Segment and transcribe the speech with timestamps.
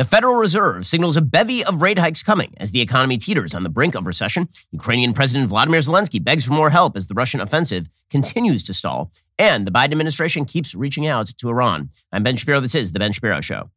[0.00, 3.64] The Federal Reserve signals a bevy of rate hikes coming as the economy teeters on
[3.64, 4.48] the brink of recession.
[4.72, 9.12] Ukrainian President Volodymyr Zelensky begs for more help as the Russian offensive continues to stall.
[9.38, 11.90] And the Biden administration keeps reaching out to Iran.
[12.12, 12.60] I'm Ben Shapiro.
[12.60, 13.68] This is The Ben Shapiro Show.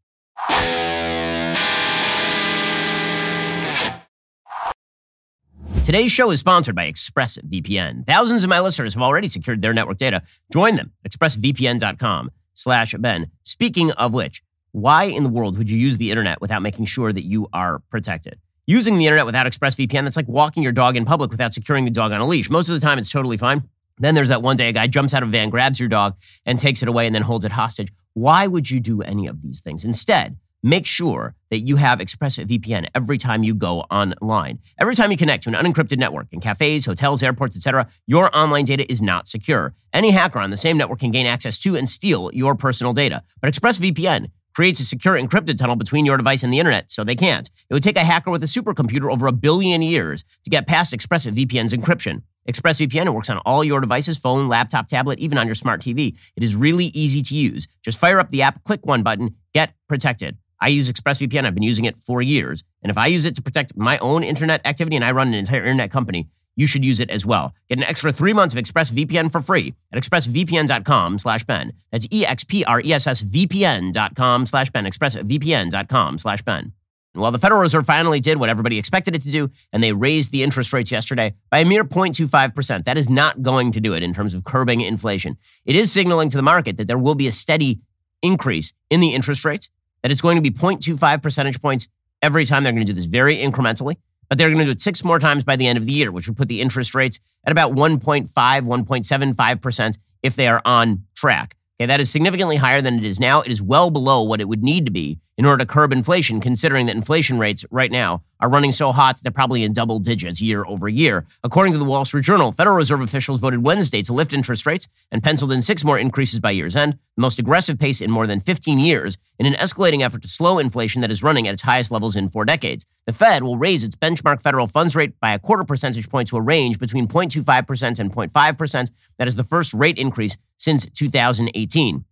[5.84, 8.08] Today's show is sponsored by ExpressVPN.
[8.08, 10.22] Thousands of my listeners have already secured their network data.
[10.54, 13.32] Join them expressvpn.com slash Ben.
[13.42, 14.43] Speaking of which,
[14.74, 17.80] why in the world would you use the internet without making sure that you are
[17.90, 18.40] protected?
[18.66, 21.92] Using the internet without ExpressVPN, that's like walking your dog in public without securing the
[21.92, 22.50] dog on a leash.
[22.50, 23.70] Most of the time, it's totally fine.
[24.00, 26.16] Then there's that one day a guy jumps out of a van, grabs your dog,
[26.46, 27.94] and takes it away and then holds it hostage.
[28.14, 29.86] Why would you do any of these things?
[29.86, 34.58] Instead, make sure that you have ExpressVPN every time you go online.
[34.80, 38.66] Every time you connect to an unencrypted network in cafes, hotels, airports, etc., your online
[38.66, 39.76] data is not secure.
[39.94, 43.22] Any hacker on the same network can gain access to and steal your personal data.
[43.40, 47.16] But ExpressVPN creates a secure encrypted tunnel between your device and the internet, so they
[47.16, 47.50] can't.
[47.70, 50.94] It would take a hacker with a supercomputer over a billion years to get past
[50.94, 52.22] ExpressVPN's encryption.
[52.48, 56.18] ExpressVPN works on all your devices, phone, laptop, tablet, even on your smart TV.
[56.36, 57.68] It is really easy to use.
[57.82, 60.38] Just fire up the app, click one button, get protected.
[60.60, 61.46] I use ExpressVPN.
[61.46, 62.64] I've been using it for years.
[62.82, 65.34] And if I use it to protect my own internet activity and I run an
[65.34, 67.54] entire internet company, you should use it as well.
[67.70, 71.74] Get an extra three months of ExpressVPN for free at expressvpn.com slash Ben.
[71.92, 74.86] That's E-X-P-R-E-S-S-V-P-N dot com slash Ben.
[74.86, 76.74] expressvpn.com slash Ben.
[77.16, 80.32] Well, the Federal Reserve finally did what everybody expected it to do, and they raised
[80.32, 82.86] the interest rates yesterday by a mere 0.25%.
[82.86, 85.38] That is not going to do it in terms of curbing inflation.
[85.64, 87.82] It is signaling to the market that there will be a steady
[88.24, 89.70] increase in the interest rates
[90.02, 91.88] that it's going to be 0.25 percentage points
[92.22, 92.64] every time.
[92.64, 93.98] They're going to do this very incrementally,
[94.34, 96.12] but they're going to do it six more times by the end of the year,
[96.12, 101.56] which would put the interest rates at about 1.5, 1.75% if they are on track.
[101.80, 103.42] Okay, that is significantly higher than it is now.
[103.42, 106.40] It is well below what it would need to be in order to curb inflation,
[106.40, 110.00] considering that inflation rates right now are running so hot that they're probably in double
[110.00, 111.26] digits year over year.
[111.44, 114.88] According to the Wall Street Journal, Federal Reserve officials voted Wednesday to lift interest rates
[115.12, 118.28] and penciled in six more increases by year's end, the most aggressive pace in more
[118.28, 121.64] than 15 years, in an escalating effort to slow inflation that is running at its
[121.64, 122.86] highest levels in four decades.
[123.06, 126.38] The Fed will raise its benchmark federal funds rate by a quarter percentage point to
[126.38, 128.92] a range between 0.25% and 0.5%.
[129.18, 132.06] That is the first rate increase since 2018.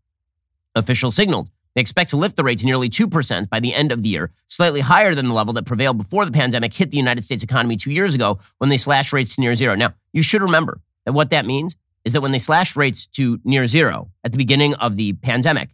[0.76, 4.04] Officials signaled they expect to lift the rate to nearly 2% by the end of
[4.04, 7.22] the year, slightly higher than the level that prevailed before the pandemic hit the United
[7.22, 9.76] States economy two years ago when they slashed rates to near zero.
[9.76, 13.40] Now, you should remember that what that means is that when they slashed rates to
[13.44, 15.70] near zero at the beginning of the pandemic,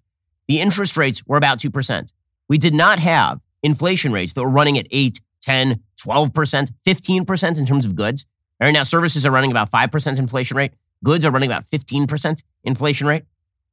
[0.48, 2.14] the interest rates were about 2%.
[2.48, 7.66] We did not have inflation rates that were running at 8, 10, 12%, 15% in
[7.66, 8.26] terms of goods.
[8.60, 10.74] Right now, services are running about 5% inflation rate.
[11.04, 13.24] Goods are running about 15% inflation rate.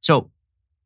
[0.01, 0.29] So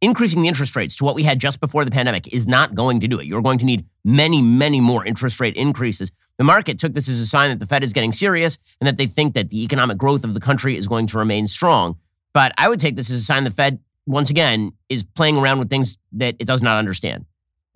[0.02, 3.00] increasing the interest rates to what we had just before the pandemic is not going
[3.02, 3.26] to do it.
[3.26, 6.12] You're going to need many, many more interest rate increases.
[6.38, 8.98] The market took this as a sign that the Fed is getting serious and that
[8.98, 11.98] they think that the economic growth of the country is going to remain strong.
[12.34, 15.60] But I would take this as a sign the Fed, once again, is playing around
[15.60, 17.26] with things that it does not understand.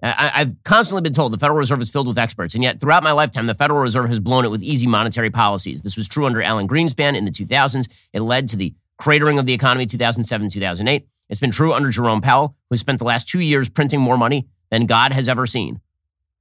[0.01, 3.03] I, have constantly been told the Federal Reserve is filled with experts, and yet throughout
[3.03, 5.81] my lifetime, the Federal Reserve has blown it with easy monetary policies.
[5.81, 7.87] This was true under Alan Greenspan in the 2000s.
[8.11, 11.07] It led to the cratering of the economy 2007, 2008.
[11.29, 14.47] It's been true under Jerome Powell, who spent the last two years printing more money
[14.69, 15.81] than God has ever seen.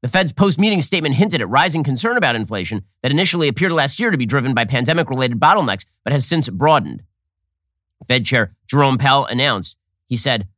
[0.03, 4.01] The Fed's post meeting statement hinted at rising concern about inflation that initially appeared last
[4.01, 7.03] year to be driven by pandemic related bottlenecks, but has since broadened.
[8.09, 9.77] Fed Chair Jerome Powell announced,
[10.07, 10.49] he said,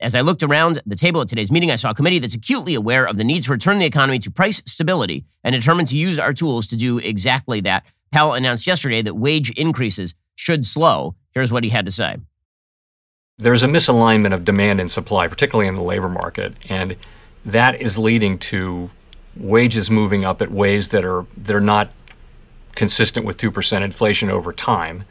[0.00, 2.74] as I looked around the table at today's meeting, I saw a committee that's acutely
[2.74, 6.18] aware of the need to return the economy to price stability and determined to use
[6.18, 7.86] our tools to do exactly that.
[8.12, 11.14] Powell announced yesterday that wage increases should slow.
[11.32, 12.16] Here's what he had to say
[13.40, 16.96] there's a misalignment of demand and supply, particularly in the labor market, and
[17.44, 18.90] that is leading to
[19.34, 21.90] wages moving up at ways that are that are not
[22.74, 25.04] consistent with two percent inflation over time,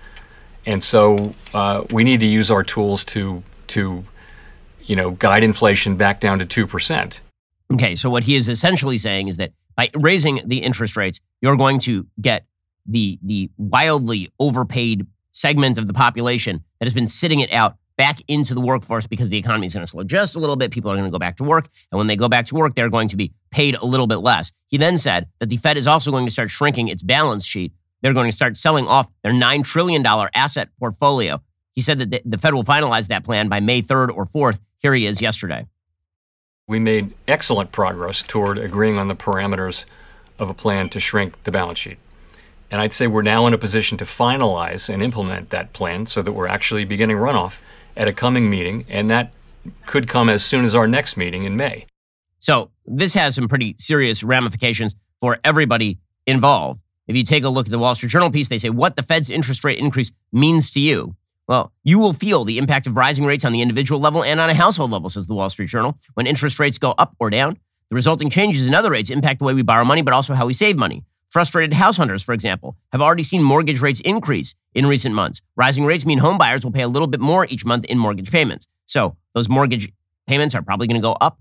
[0.65, 4.03] and so uh, we need to use our tools to to
[4.83, 7.21] you know guide inflation back down to two percent.
[7.73, 11.57] Okay, so what he is essentially saying is that by raising the interest rates, you're
[11.57, 12.45] going to get
[12.85, 18.21] the the wildly overpaid segment of the population that has been sitting it out back
[18.29, 20.71] into the workforce because the economy is going to slow just a little bit.
[20.71, 21.67] People are going to go back to work.
[21.91, 24.19] And when they go back to work, they're going to be paid a little bit
[24.19, 24.53] less.
[24.67, 27.73] He then said that the Fed is also going to start shrinking its balance sheet.
[28.01, 31.41] They're going to start selling off their $9 trillion asset portfolio.
[31.73, 34.61] He said that the Fed will finalize that plan by May 3rd or 4th.
[34.77, 35.67] Here he is yesterday.
[36.67, 39.83] We made excellent progress toward agreeing on the parameters
[40.39, 41.97] of a plan to shrink the balance sheet.
[42.71, 46.21] And I'd say we're now in a position to finalize and implement that plan so
[46.21, 47.57] that we're actually beginning runoff
[47.99, 49.31] at a coming meeting, and that
[49.85, 51.85] could come as soon as our next meeting in May.
[52.39, 56.79] So this has some pretty serious ramifications for everybody involved.
[57.07, 59.03] If you take a look at the Wall Street Journal piece, they say what the
[59.03, 61.15] Fed's interest rate increase means to you.
[61.47, 64.49] Well, you will feel the impact of rising rates on the individual level and on
[64.49, 65.97] a household level, says the Wall Street Journal.
[66.13, 67.57] When interest rates go up or down,
[67.89, 70.45] the resulting changes in other rates impact the way we borrow money, but also how
[70.45, 71.03] we save money.
[71.29, 75.43] Frustrated house hunters, for example, have already seen mortgage rates increase in recent months.
[75.55, 78.31] Rising rates mean home buyers will pay a little bit more each month in mortgage
[78.31, 78.67] payments.
[78.87, 79.91] So those mortgage
[80.25, 81.39] payments are probably going to go up.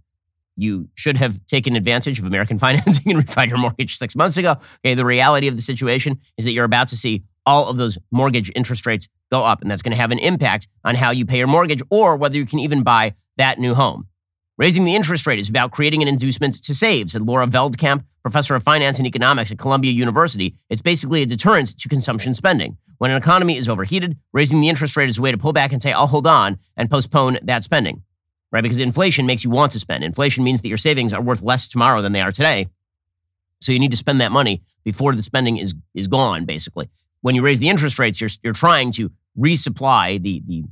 [0.56, 4.56] You should have taken advantage of American financing and refined your mortgage six months ago.
[4.84, 7.96] Okay, the reality of the situation is that you're about to see all of those
[8.10, 11.24] mortgage interest rates go up, and that's going to have an impact on how you
[11.24, 14.06] pay your mortgage or whether you can even buy that new home.
[14.58, 18.56] Raising the interest rate is about creating an inducement to save, said Laura Veldkamp, professor
[18.56, 20.56] of finance and economics at Columbia University.
[20.68, 22.76] It's basically a deterrent to consumption spending.
[22.98, 25.72] When an economy is overheated, raising the interest rate is a way to pull back
[25.72, 28.02] and say, I'll hold on and postpone that spending,
[28.50, 28.62] right?
[28.62, 30.02] Because inflation makes you want to spend.
[30.02, 32.66] Inflation means that your savings are worth less tomorrow than they are today.
[33.60, 36.90] So you need to spend that money before the spending is, is gone, basically.
[37.20, 40.64] When you raise the interest rates, you're, you're trying to resupply the, the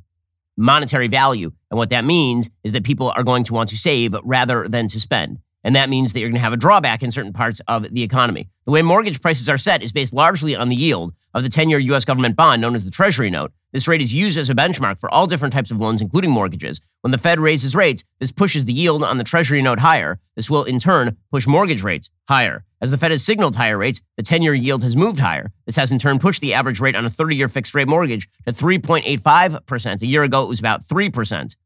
[0.56, 1.52] monetary value.
[1.70, 4.88] And what that means is that people are going to want to save rather than
[4.88, 5.38] to spend.
[5.66, 8.04] And that means that you're going to have a drawback in certain parts of the
[8.04, 8.48] economy.
[8.66, 11.68] The way mortgage prices are set is based largely on the yield of the 10
[11.68, 13.52] year US government bond known as the Treasury note.
[13.72, 16.80] This rate is used as a benchmark for all different types of loans, including mortgages.
[17.00, 20.20] When the Fed raises rates, this pushes the yield on the Treasury note higher.
[20.36, 22.64] This will, in turn, push mortgage rates higher.
[22.80, 25.52] As the Fed has signaled higher rates, the 10 year yield has moved higher.
[25.64, 28.28] This has, in turn, pushed the average rate on a 30 year fixed rate mortgage
[28.44, 30.02] to 3.85%.
[30.02, 31.56] A year ago, it was about 3%.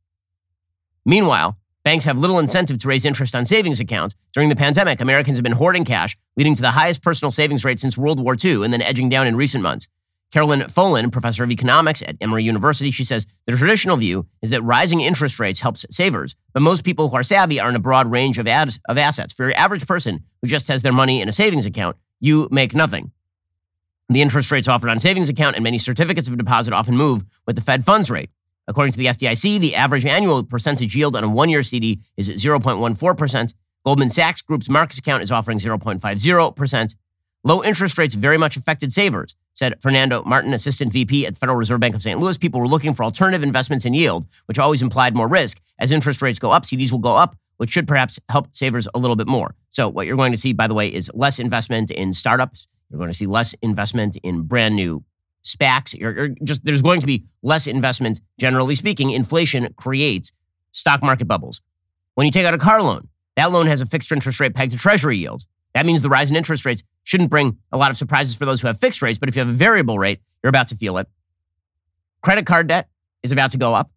[1.05, 4.15] Meanwhile, Banks have little incentive to raise interest on savings accounts.
[4.33, 7.81] During the pandemic, Americans have been hoarding cash, leading to the highest personal savings rate
[7.81, 9.89] since World War II and then edging down in recent months.
[10.31, 14.62] Carolyn Folan, professor of economics at Emory University, she says the traditional view is that
[14.62, 18.11] rising interest rates helps savers, but most people who are savvy are in a broad
[18.11, 19.35] range of, of assets.
[19.35, 22.75] For your average person who just has their money in a savings account, you make
[22.75, 23.11] nothing.
[24.09, 27.56] The interest rates offered on savings account and many certificates of deposit often move with
[27.56, 28.31] the Fed funds rate.
[28.69, 32.29] According to the FDIC, the average annual percentage yield on a one year CD is
[32.29, 33.55] at 0.14%.
[33.85, 36.94] Goldman Sachs Group's Marcus account is offering 0.50%.
[37.43, 41.56] Low interest rates very much affected savers, said Fernando Martin, assistant VP at the Federal
[41.56, 42.19] Reserve Bank of St.
[42.19, 42.38] Louis.
[42.38, 45.61] People were looking for alternative investments in yield, which always implied more risk.
[45.79, 48.99] As interest rates go up, CDs will go up, which should perhaps help savers a
[48.99, 49.55] little bit more.
[49.69, 52.69] So, what you're going to see, by the way, is less investment in startups.
[52.88, 55.05] You're going to see less investment in brand new
[55.44, 55.99] SPACs.
[55.99, 58.20] You're, you're just there's going to be less investment.
[58.38, 60.32] Generally speaking, inflation creates
[60.73, 61.61] stock market bubbles.
[62.14, 64.73] When you take out a car loan, that loan has a fixed interest rate pegged
[64.73, 65.47] to Treasury yields.
[65.75, 68.61] That means the rise in interest rates shouldn't bring a lot of surprises for those
[68.61, 69.19] who have fixed rates.
[69.19, 71.08] But if you have a variable rate, you're about to feel it.
[72.22, 72.88] Credit card debt
[73.22, 73.90] is about to go up.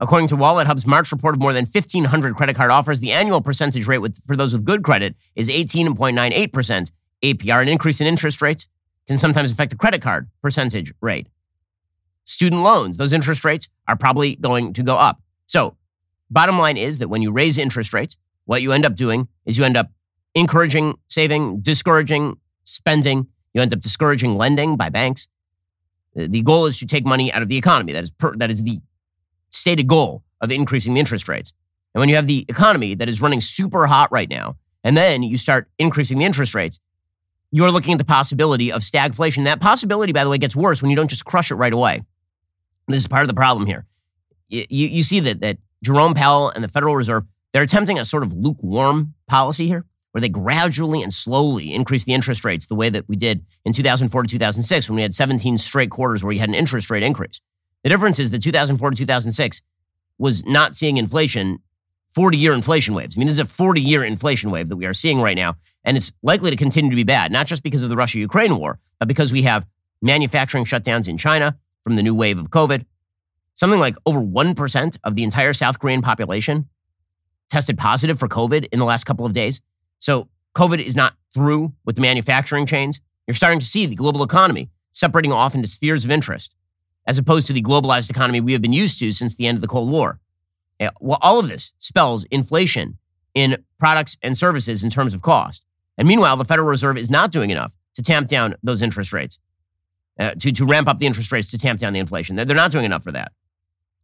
[0.00, 3.86] According to WalletHub's March report of more than 1,500 credit card offers, the annual percentage
[3.86, 6.90] rate with, for those with good credit is 18.98%
[7.22, 7.62] APR.
[7.62, 8.66] An increase in interest rates
[9.06, 11.28] can sometimes affect the credit card percentage rate.
[12.24, 15.22] Student loans, those interest rates are probably going to go up.
[15.46, 15.76] So,
[16.30, 19.56] bottom line is that when you raise interest rates, what you end up doing is
[19.56, 19.90] you end up
[20.34, 25.28] encouraging saving, discouraging spending, you end up discouraging lending by banks.
[26.14, 27.92] The goal is to take money out of the economy.
[27.92, 28.80] That is, per, that is the
[29.50, 31.52] stated goal of increasing the interest rates.
[31.94, 35.22] And when you have the economy that is running super hot right now, and then
[35.22, 36.80] you start increasing the interest rates,
[37.50, 39.44] you're looking at the possibility of stagflation.
[39.44, 42.02] That possibility, by the way, gets worse when you don't just crush it right away.
[42.88, 43.86] This is part of the problem here.
[44.48, 48.22] You, you see that, that Jerome Powell and the Federal Reserve, they're attempting a sort
[48.22, 52.88] of lukewarm policy here where they gradually and slowly increase the interest rates the way
[52.90, 56.40] that we did in 2004 to 2006 when we had 17 straight quarters where you
[56.40, 57.40] had an interest rate increase.
[57.82, 59.62] The difference is that 2004 to 2006
[60.18, 61.58] was not seeing inflation
[62.14, 63.16] 40 year inflation waves.
[63.16, 65.56] I mean, this is a 40 year inflation wave that we are seeing right now,
[65.84, 68.56] and it's likely to continue to be bad, not just because of the Russia Ukraine
[68.56, 69.66] war, but because we have
[70.02, 72.84] manufacturing shutdowns in China from the new wave of COVID.
[73.54, 76.68] Something like over 1% of the entire South Korean population
[77.50, 79.60] tested positive for COVID in the last couple of days.
[80.02, 83.00] So COVID is not through with the manufacturing chains.
[83.28, 86.56] You're starting to see the global economy separating off into spheres of interest,
[87.06, 89.62] as opposed to the globalized economy we have been used to since the end of
[89.62, 90.18] the Cold War.
[91.00, 92.98] Well, all of this spells inflation
[93.32, 95.62] in products and services in terms of cost.
[95.96, 99.38] And meanwhile, the Federal Reserve is not doing enough to tamp down those interest rates,
[100.18, 102.34] uh, to, to ramp up the interest rates to tamp down the inflation.
[102.34, 103.30] They're not doing enough for that.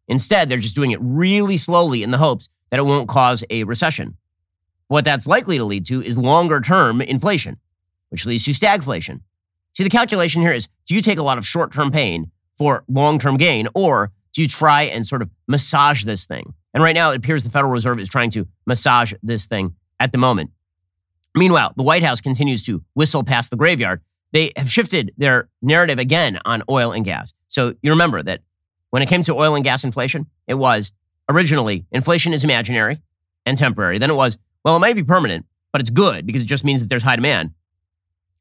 [0.06, 3.64] Instead, they're just doing it really slowly in the hopes that it won't cause a
[3.64, 4.16] recession.
[4.88, 7.58] What that's likely to lead to is longer term inflation,
[8.08, 9.20] which leads to stagflation.
[9.74, 12.84] See, the calculation here is do you take a lot of short term pain for
[12.88, 16.54] long term gain, or do you try and sort of massage this thing?
[16.74, 20.12] And right now, it appears the Federal Reserve is trying to massage this thing at
[20.12, 20.50] the moment.
[21.34, 24.00] Meanwhile, the White House continues to whistle past the graveyard.
[24.32, 27.32] They have shifted their narrative again on oil and gas.
[27.46, 28.42] So you remember that
[28.90, 30.92] when it came to oil and gas inflation, it was
[31.28, 33.00] originally inflation is imaginary
[33.46, 33.98] and temporary.
[33.98, 36.80] Then it was, well, it might be permanent, but it's good because it just means
[36.80, 37.52] that there's high demand.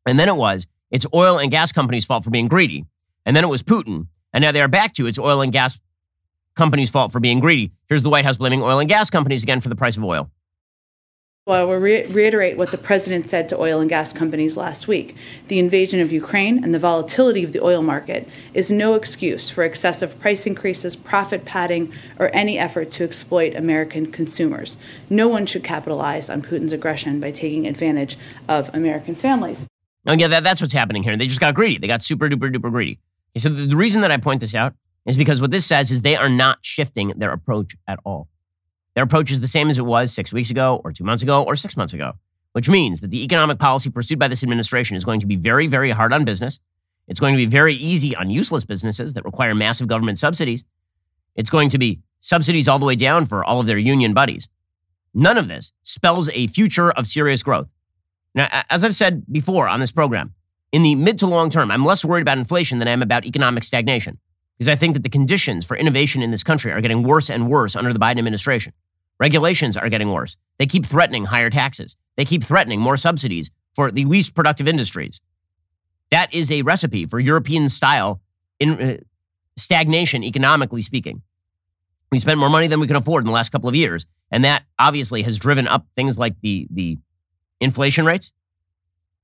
[0.06, 2.86] And then it was, it's oil and gas companies' fault for being greedy.
[3.26, 4.08] And then it was Putin.
[4.34, 5.80] And now they are back to it's oil and gas
[6.56, 7.72] companies' fault for being greedy.
[7.88, 10.32] Here's the White House blaming oil and gas companies again for the price of oil.
[11.48, 14.90] Well, I will re- reiterate what the president said to oil and gas companies last
[14.90, 15.16] week.
[15.48, 19.64] The invasion of Ukraine and the volatility of the oil market is no excuse for
[19.64, 24.76] excessive price increases, profit padding, or any effort to exploit American consumers.
[25.10, 28.18] No one should capitalize on Putin's aggression by taking advantage
[28.50, 29.66] of American families.
[30.06, 31.16] Oh, yeah, that, that's what's happening here.
[31.16, 31.78] They just got greedy.
[31.78, 33.00] They got super duper duper greedy.
[33.38, 34.76] So the, the reason that I point this out
[35.06, 38.28] is because what this says is they are not shifting their approach at all.
[38.98, 41.44] Their approach is the same as it was six weeks ago, or two months ago,
[41.44, 42.14] or six months ago,
[42.54, 45.68] which means that the economic policy pursued by this administration is going to be very,
[45.68, 46.60] very hard on business.
[47.08, 50.66] It's going to be very easy on useless businesses that require massive government subsidies.
[51.36, 54.50] It's going to be subsidies all the way down for all of their union buddies.
[55.14, 57.68] None of this spells a future of serious growth.
[58.34, 60.34] Now, as I've said before on this program,
[60.72, 63.26] in the mid to long term, I'm less worried about inflation than I am about
[63.26, 64.18] economic stagnation
[64.58, 67.48] because I think that the conditions for innovation in this country are getting worse and
[67.48, 68.74] worse under the Biden administration.
[69.20, 70.38] Regulations are getting worse.
[70.60, 71.96] They keep threatening higher taxes.
[72.18, 75.22] They keep threatening more subsidies for the least productive industries.
[76.12, 78.22] That is a recipe for European style
[78.60, 78.98] in, uh,
[79.56, 81.22] stagnation, economically speaking.
[82.12, 84.06] We spent more money than we can afford in the last couple of years.
[84.32, 86.98] And that obviously has driven up things like the, the
[87.60, 88.34] inflation rates.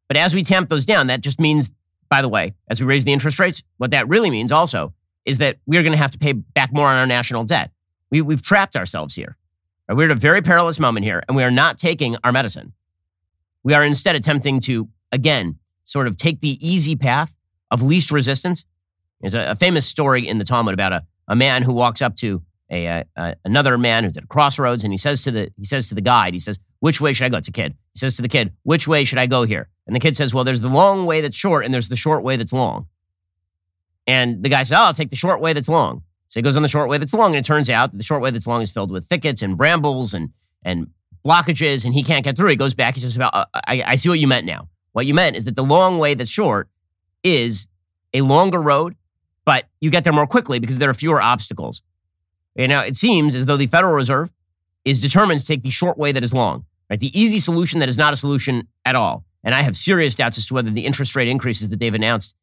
[0.07, 1.71] But as we tamp those down, that just means,
[2.09, 4.93] by the way, as we raise the interest rates, what that really means also
[5.25, 7.71] is that we're going to have to pay back more on our national debt.
[8.11, 9.37] We, we've trapped ourselves here.
[9.89, 12.73] We're at a very perilous moment here, and we are not taking our medicine.
[13.63, 17.35] We are instead attempting to, again, sort of take the easy path
[17.69, 18.65] of least resistance.
[19.19, 22.15] There's a, a famous story in the Talmud about a, a man who walks up
[22.17, 25.65] to a, a, another man who's at a crossroads, and he says to the he
[25.65, 27.75] says to the guide, he says, "Which way should I go?" It's a kid.
[27.93, 30.33] He says to the kid, "Which way should I go here?" And the kid says,
[30.33, 32.87] "Well, there's the long way that's short, and there's the short way that's long."
[34.07, 36.55] And the guy says, "Oh, I'll take the short way that's long." So he goes
[36.55, 38.47] on the short way that's long, and it turns out that the short way that's
[38.47, 40.29] long is filled with thickets and brambles and
[40.63, 40.87] and
[41.25, 42.49] blockages, and he can't get through.
[42.49, 42.95] He goes back.
[42.95, 44.69] He says, "Well, uh, I, I see what you meant now.
[44.93, 46.69] What you meant is that the long way that's short
[47.23, 47.67] is
[48.13, 48.95] a longer road,
[49.45, 51.81] but you get there more quickly because there are fewer obstacles."
[52.55, 54.31] And now it seems as though the Federal Reserve
[54.85, 56.99] is determined to take the short way that is long, right?
[56.99, 59.25] The easy solution that is not a solution at all.
[59.43, 62.35] And I have serious doubts as to whether the interest rate increases that they've announced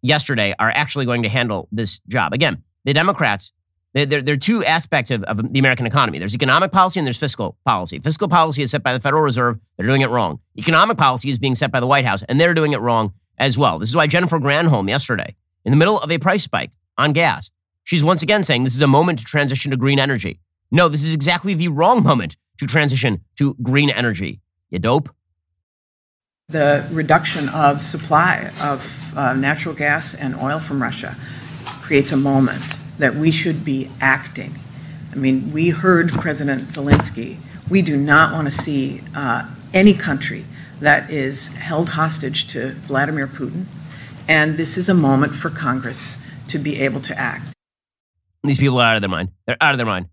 [0.00, 2.32] yesterday are actually going to handle this job.
[2.32, 3.52] Again, the Democrats,
[3.94, 6.18] there, are two aspects of, of the American economy.
[6.18, 7.98] There's economic policy and there's fiscal policy.
[7.98, 9.60] Fiscal policy is set by the Federal Reserve.
[9.76, 10.40] They're doing it wrong.
[10.56, 13.58] Economic policy is being set by the White House, and they're doing it wrong as
[13.58, 13.78] well.
[13.78, 17.50] This is why Jennifer Granholm yesterday, in the middle of a price spike on gas,
[17.84, 20.40] she's once again saying this is a moment to transition to green energy.
[20.70, 24.40] No, this is exactly the wrong moment to transition to green energy.
[24.70, 25.10] You dope.
[26.48, 31.16] The reduction of supply of uh, natural gas and oil from Russia
[31.82, 32.62] creates a moment
[32.98, 34.54] that we should be acting.
[35.12, 37.36] I mean, we heard President Zelensky.
[37.68, 40.44] We do not want to see uh, any country
[40.80, 43.66] that is held hostage to Vladimir Putin.
[44.28, 46.16] And this is a moment for Congress
[46.48, 47.52] to be able to act.
[48.42, 49.30] These people are out of their mind.
[49.46, 50.08] They're out of their mind.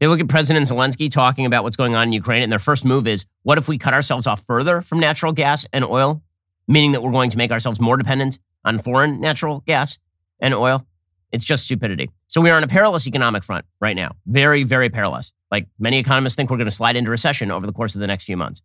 [0.00, 2.84] They look at President Zelensky talking about what's going on in Ukraine, and their first
[2.84, 6.22] move is what if we cut ourselves off further from natural gas and oil,
[6.68, 9.98] meaning that we're going to make ourselves more dependent on foreign natural gas
[10.38, 10.86] and oil?
[11.32, 12.10] It's just stupidity.
[12.26, 14.12] So we are on a perilous economic front right now.
[14.26, 15.32] Very, very perilous.
[15.50, 18.06] Like many economists think we're going to slide into recession over the course of the
[18.06, 18.62] next few months.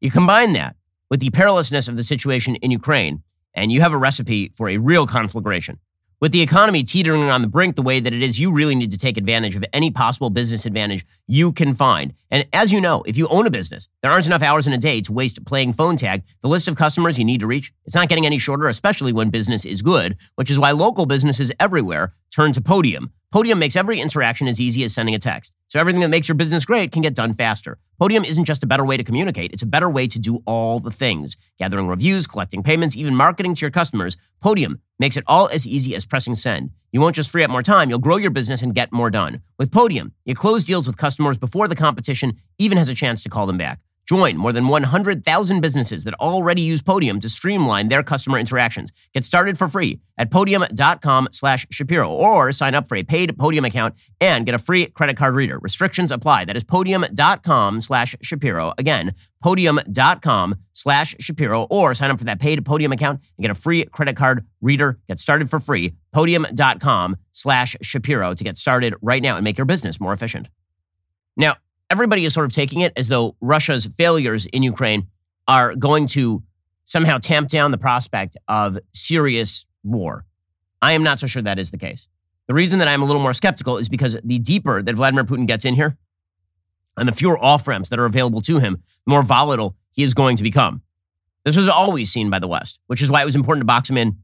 [0.00, 0.76] You combine that
[1.10, 3.22] with the perilousness of the situation in Ukraine,
[3.54, 5.78] and you have a recipe for a real conflagration.
[6.22, 8.92] With the economy teetering on the brink the way that it is, you really need
[8.92, 12.14] to take advantage of any possible business advantage you can find.
[12.30, 14.78] And as you know, if you own a business, there aren't enough hours in a
[14.78, 16.22] day to waste playing phone tag.
[16.40, 19.30] The list of customers you need to reach, it's not getting any shorter, especially when
[19.30, 23.12] business is good, which is why local businesses everywhere turn to Podium.
[23.30, 25.54] Podium makes every interaction as easy as sending a text.
[25.68, 27.78] So everything that makes your business great can get done faster.
[27.98, 30.80] Podium isn't just a better way to communicate, it's a better way to do all
[30.80, 31.36] the things.
[31.58, 34.18] Gathering reviews, collecting payments, even marketing to your customers.
[34.42, 36.70] Podium makes it all as easy as pressing send.
[36.90, 39.40] You won't just free up more time, you'll grow your business and get more done.
[39.58, 43.30] With Podium, you close deals with customers before the competition even has a chance to
[43.30, 43.80] call them back.
[44.06, 48.90] Join more than 100,000 businesses that already use Podium to streamline their customer interactions.
[49.14, 53.64] Get started for free at podium.com slash Shapiro or sign up for a paid Podium
[53.64, 55.58] account and get a free credit card reader.
[55.58, 56.44] Restrictions apply.
[56.46, 58.74] That is podium.com slash Shapiro.
[58.76, 63.54] Again, podium.com slash Shapiro or sign up for that paid Podium account and get a
[63.54, 64.98] free credit card reader.
[65.08, 65.94] Get started for free.
[66.12, 70.48] Podium.com slash Shapiro to get started right now and make your business more efficient.
[71.36, 71.56] Now,
[71.92, 75.08] everybody is sort of taking it as though Russia's failures in Ukraine
[75.46, 76.42] are going to
[76.84, 80.24] somehow tamp down the prospect of serious war.
[80.80, 82.08] I am not so sure that is the case.
[82.46, 85.46] The reason that I'm a little more skeptical is because the deeper that Vladimir Putin
[85.46, 85.98] gets in here
[86.96, 90.14] and the fewer off ramps that are available to him, the more volatile he is
[90.14, 90.80] going to become.
[91.44, 93.90] This was always seen by the West, which is why it was important to box
[93.90, 94.16] him in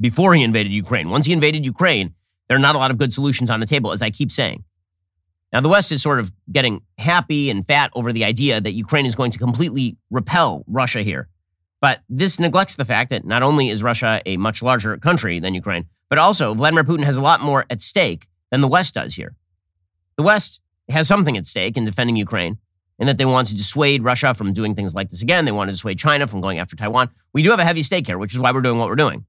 [0.00, 1.10] before he invaded Ukraine.
[1.10, 2.14] Once he invaded Ukraine,
[2.46, 4.62] there are not a lot of good solutions on the table, as I keep saying.
[5.52, 9.06] Now, the West is sort of getting happy and fat over the idea that Ukraine
[9.06, 11.28] is going to completely repel Russia here.
[11.80, 15.54] But this neglects the fact that not only is Russia a much larger country than
[15.54, 19.14] Ukraine, but also Vladimir Putin has a lot more at stake than the West does
[19.14, 19.34] here.
[20.16, 22.58] The West has something at stake in defending Ukraine,
[22.98, 25.46] in that they want to dissuade Russia from doing things like this again.
[25.46, 27.08] They want to dissuade China from going after Taiwan.
[27.32, 29.24] We do have a heavy stake here, which is why we're doing what we're doing.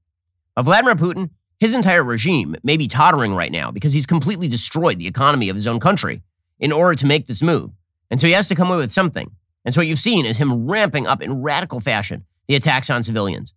[0.54, 1.30] But Vladimir Putin
[1.62, 5.54] his entire regime may be tottering right now because he's completely destroyed the economy of
[5.54, 6.20] his own country
[6.58, 7.70] in order to make this move.
[8.10, 9.30] And so he has to come away with something.
[9.64, 13.04] And so what you've seen is him ramping up in radical fashion the attacks on
[13.04, 13.54] civilians.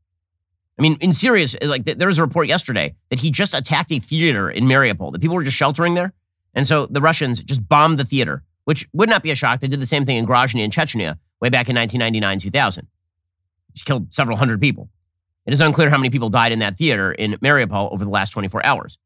[0.77, 3.97] I mean, in serious, like there was a report yesterday that he just attacked a
[3.97, 5.11] theater in Mariupol.
[5.11, 6.13] The people were just sheltering there.
[6.53, 9.61] And so the Russians just bombed the theater, which would not be a shock.
[9.61, 12.87] They did the same thing in Grozny in Chechnya way back in 1999, 2000.
[13.73, 14.91] Just killed several hundred people.
[15.45, 18.31] It is unclear how many people died in that theater in Mariupol over the last
[18.31, 18.97] 24 hours.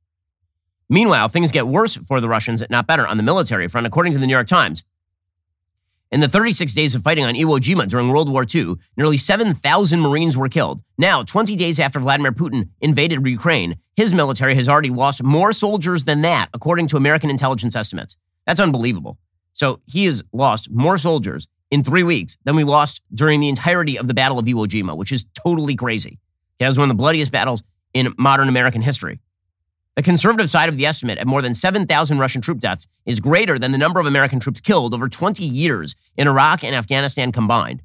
[0.87, 4.19] Meanwhile, things get worse for the Russians, not better, on the military front, according to
[4.19, 4.83] the New York Times.
[6.11, 9.99] In the 36 days of fighting on Iwo Jima during World War II, nearly 7,000
[9.99, 10.81] Marines were killed.
[10.97, 16.05] Now, 20 days after Vladimir Putin invaded Ukraine, his military has already lost more soldiers
[16.05, 18.17] than that, according to American intelligence estimates.
[18.47, 19.19] That's unbelievable.
[19.53, 23.99] So he has lost more soldiers in three weeks than we lost during the entirety
[23.99, 26.17] of the Battle of Iwo Jima, which is totally crazy.
[26.59, 29.19] That was one of the bloodiest battles in modern American history.
[29.95, 33.59] The conservative side of the estimate at more than 7,000 Russian troop deaths is greater
[33.59, 37.81] than the number of American troops killed over 20 years in Iraq and Afghanistan combined.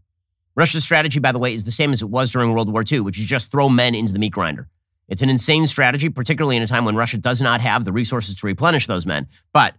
[0.54, 3.00] Russia's strategy, by the way, is the same as it was during World War II,
[3.00, 4.68] which is just throw men into the meat grinder.
[5.08, 8.36] It's an insane strategy, particularly in a time when Russia does not have the resources
[8.36, 9.26] to replenish those men.
[9.52, 9.74] But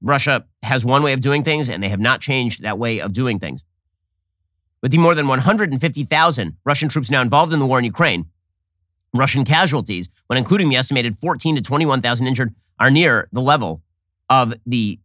[0.00, 3.12] Russia has one way of doing things, and they have not changed that way of
[3.12, 3.64] doing things.
[4.86, 8.26] With the more than 150,000 Russian troops now involved in the war in Ukraine,
[9.12, 13.82] Russian casualties, when including the estimated 14 to 21,000 injured, are near the level
[14.30, 15.00] of the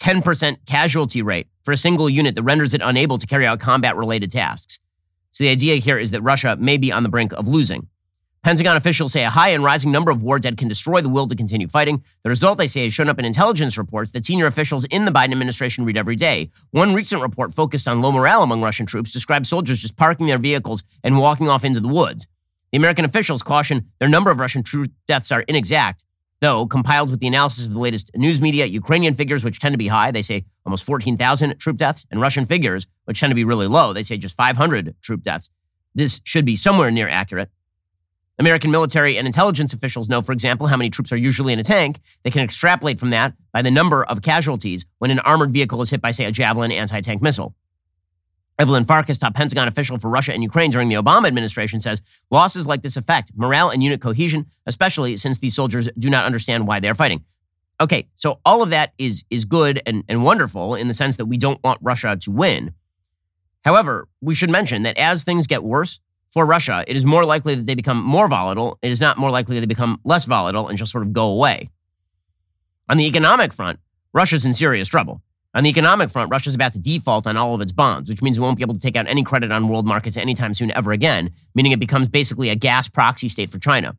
[0.00, 3.94] 10% casualty rate for a single unit that renders it unable to carry out combat
[3.94, 4.78] related tasks.
[5.32, 7.88] So the idea here is that Russia may be on the brink of losing.
[8.46, 11.26] Pentagon officials say a high and rising number of war dead can destroy the will
[11.26, 12.04] to continue fighting.
[12.22, 15.10] The result, they say, has shown up in intelligence reports that senior officials in the
[15.10, 16.50] Biden administration read every day.
[16.70, 20.38] One recent report focused on low morale among Russian troops described soldiers just parking their
[20.38, 22.28] vehicles and walking off into the woods.
[22.70, 26.04] The American officials caution their number of Russian troop deaths are inexact,
[26.40, 29.76] though compiled with the analysis of the latest news media, Ukrainian figures, which tend to
[29.76, 33.42] be high, they say almost 14,000 troop deaths, and Russian figures, which tend to be
[33.42, 35.50] really low, they say just 500 troop deaths.
[35.96, 37.50] This should be somewhere near accurate.
[38.38, 41.64] American military and intelligence officials know, for example, how many troops are usually in a
[41.64, 42.00] tank.
[42.22, 45.90] They can extrapolate from that by the number of casualties when an armored vehicle is
[45.90, 47.54] hit by, say, a Javelin anti tank missile.
[48.58, 52.66] Evelyn Farkas, top Pentagon official for Russia and Ukraine during the Obama administration, says losses
[52.66, 56.80] like this affect morale and unit cohesion, especially since these soldiers do not understand why
[56.80, 57.24] they're fighting.
[57.80, 61.26] Okay, so all of that is, is good and, and wonderful in the sense that
[61.26, 62.72] we don't want Russia to win.
[63.64, 67.54] However, we should mention that as things get worse, for Russia, it is more likely
[67.54, 68.78] that they become more volatile.
[68.82, 71.28] It is not more likely that they become less volatile and just sort of go
[71.28, 71.70] away.
[72.88, 73.78] On the economic front,
[74.12, 75.22] Russia's in serious trouble.
[75.54, 78.36] On the economic front, Russia's about to default on all of its bonds, which means
[78.36, 80.92] it won't be able to take out any credit on world markets anytime soon ever
[80.92, 83.96] again, meaning it becomes basically a gas proxy state for China.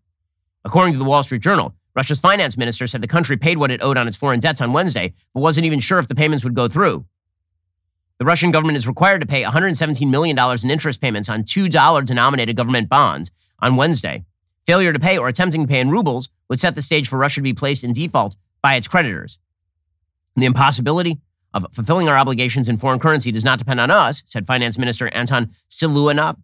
[0.63, 3.81] According to the Wall Street Journal, Russia's finance minister said the country paid what it
[3.81, 6.53] owed on its foreign debts on Wednesday, but wasn't even sure if the payments would
[6.53, 7.05] go through.
[8.19, 12.55] The Russian government is required to pay $117 million in interest payments on $2 denominated
[12.55, 14.25] government bonds on Wednesday.
[14.65, 17.35] Failure to pay or attempting to pay in rubles would set the stage for Russia
[17.35, 19.39] to be placed in default by its creditors.
[20.35, 21.19] The impossibility
[21.53, 25.07] of fulfilling our obligations in foreign currency does not depend on us, said Finance Minister
[25.09, 26.37] Anton Siluanov.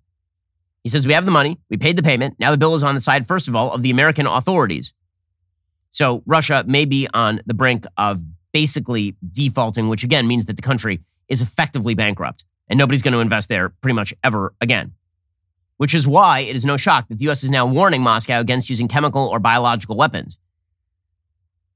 [0.84, 2.36] He says, We have the money, we paid the payment.
[2.40, 4.94] Now the bill is on the side, first of all, of the American authorities.
[5.90, 10.62] So Russia may be on the brink of basically defaulting, which again means that the
[10.62, 12.46] country is effectively bankrupt.
[12.70, 14.94] and nobody's going to invest there pretty much ever again.
[15.78, 17.44] Which is why it is no shock that the U.S.
[17.44, 20.38] is now warning Moscow against using chemical or biological weapons.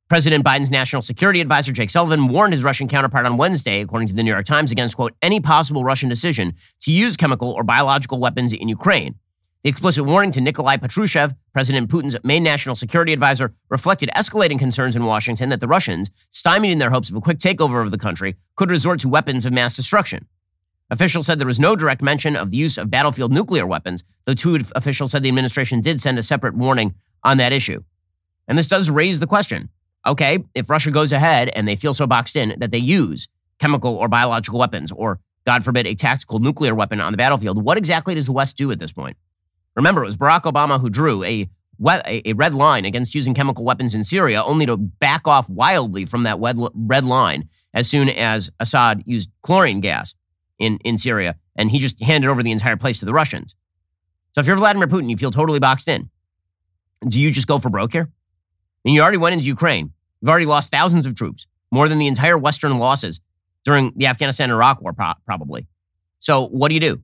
[0.07, 4.13] President Biden's national security advisor, Jake Sullivan, warned his Russian counterpart on Wednesday, according to
[4.13, 8.17] the New York Times, against, quote, any possible Russian decision to use chemical or biological
[8.17, 9.15] weapons in Ukraine.
[9.63, 14.95] The explicit warning to Nikolai Patrushev, President Putin's main national security advisor, reflected escalating concerns
[14.95, 17.97] in Washington that the Russians, stymied in their hopes of a quick takeover of the
[17.97, 20.27] country, could resort to weapons of mass destruction.
[20.89, 24.35] Officials said there was no direct mention of the use of battlefield nuclear weapons, though
[24.35, 26.93] two officials said the administration did send a separate warning
[27.23, 27.83] on that issue.
[28.47, 29.69] And this does raise the question
[30.05, 33.27] okay, if Russia goes ahead and they feel so boxed in that they use
[33.59, 37.77] chemical or biological weapons, or God forbid, a tactical nuclear weapon on the battlefield, what
[37.77, 39.17] exactly does the West do at this point?
[39.77, 41.47] Remember, it was Barack Obama who drew a,
[41.85, 46.23] a red line against using chemical weapons in Syria, only to back off wildly from
[46.23, 46.39] that
[46.73, 50.15] red line as soon as Assad used chlorine gas
[50.57, 53.55] in, in Syria, and he just handed over the entire place to the Russians.
[54.31, 56.09] So if you're Vladimir Putin, you feel totally boxed in.
[57.07, 58.11] Do you just go for broke here?
[58.83, 59.93] Mean, you already went into Ukraine.
[60.21, 63.21] You've already lost thousands of troops, more than the entire Western losses
[63.63, 65.67] during the Afghanistan Iraq war, probably.
[66.17, 67.03] So, what do you do?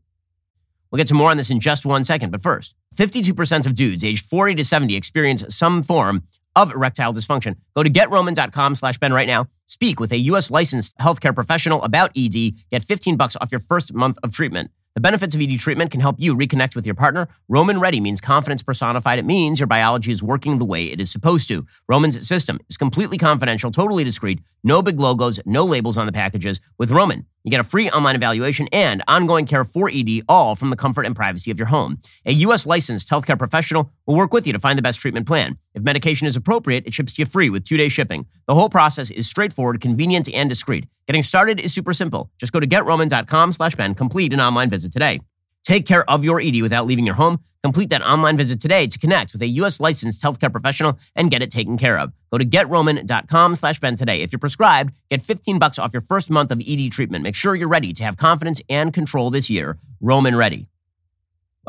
[0.94, 2.30] We'll get to more on this in just one second.
[2.30, 6.22] But first, 52% of dudes aged 40 to 70 experience some form
[6.56, 7.56] of erectile dysfunction.
[7.76, 9.48] Go to getroman.com slash Ben right now.
[9.66, 10.52] Speak with a U.S.
[10.52, 12.52] licensed healthcare professional about ED.
[12.70, 14.70] Get 15 bucks off your first month of treatment.
[14.94, 17.28] The benefits of ED treatment can help you reconnect with your partner.
[17.50, 19.18] Roman Ready means confidence personified.
[19.18, 21.66] It means your biology is working the way it is supposed to.
[21.90, 26.62] Roman's system is completely confidential, totally discreet, no big logos, no labels on the packages.
[26.78, 30.70] With Roman, you get a free online evaluation and ongoing care for ED, all from
[30.70, 32.00] the comfort and privacy of your home.
[32.26, 32.66] A U.S.
[32.66, 35.58] licensed healthcare professional will work with you to find the best treatment plan.
[35.74, 38.26] If medication is appropriate, it ships to you free with two day shipping.
[38.48, 40.86] The whole process is straightforward, convenient, and discreet.
[41.08, 42.32] Getting started is super simple.
[42.38, 45.20] Just go to getroman.com slash Ben, complete an online visit today.
[45.64, 47.40] Take care of your ED without leaving your home.
[47.62, 49.80] Complete that online visit today to connect with a U.S.
[49.80, 52.12] licensed healthcare professional and get it taken care of.
[52.32, 54.22] Go to getroman.com slash Ben today.
[54.22, 57.24] If you're prescribed, get 15 bucks off your first month of ED treatment.
[57.24, 59.78] Make sure you're ready to have confidence and control this year.
[60.02, 60.68] Roman ready.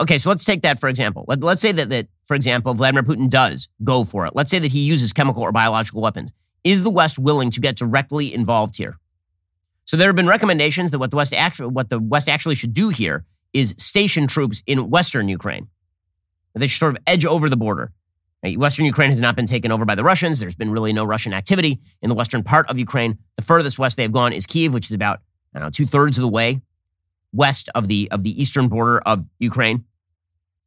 [0.00, 1.24] Okay, so let's take that for example.
[1.28, 4.32] Let, us say that, that, for example, Vladimir Putin does go for it.
[4.34, 6.32] Let's say that he uses chemical or biological weapons.
[6.64, 8.98] Is the West willing to get directly involved here?
[9.84, 12.74] So there have been recommendations that what the West actually what the West actually should
[12.74, 15.68] do here is station troops in Western Ukraine.
[16.54, 17.92] They sort of edge over the border.
[18.56, 20.38] Western Ukraine has not been taken over by the Russians.
[20.38, 23.16] There's been really no Russian activity in the western part of Ukraine.
[23.36, 25.20] The furthest west they've gone is Kiev, which is about
[25.54, 26.60] I don't know two thirds of the way
[27.32, 29.84] west of the of the eastern border of Ukraine.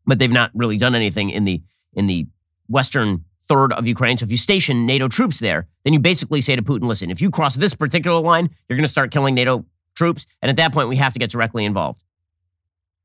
[0.05, 1.61] But they've not really done anything in the
[1.93, 2.27] in the
[2.67, 4.17] western third of Ukraine.
[4.17, 7.21] So if you station NATO troops there, then you basically say to Putin, listen, if
[7.21, 10.25] you cross this particular line, you're going to start killing NATO troops.
[10.41, 12.03] And at that point, we have to get directly involved.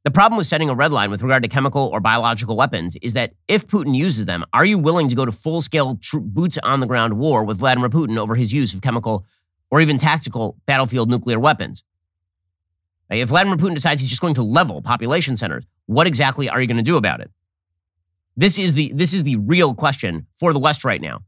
[0.05, 3.13] The problem with setting a red line with regard to chemical or biological weapons is
[3.13, 6.59] that if Putin uses them, are you willing to go to full scale tr- boots
[6.59, 9.25] on the ground war with Vladimir Putin over his use of chemical
[9.71, 11.85] or even tactical battlefield nuclear weapons?
[13.11, 16.67] If Vladimir Putin decides he's just going to level population centers, what exactly are you
[16.67, 17.31] going to do about it?
[18.37, 21.21] This is the this is the real question for the West right now.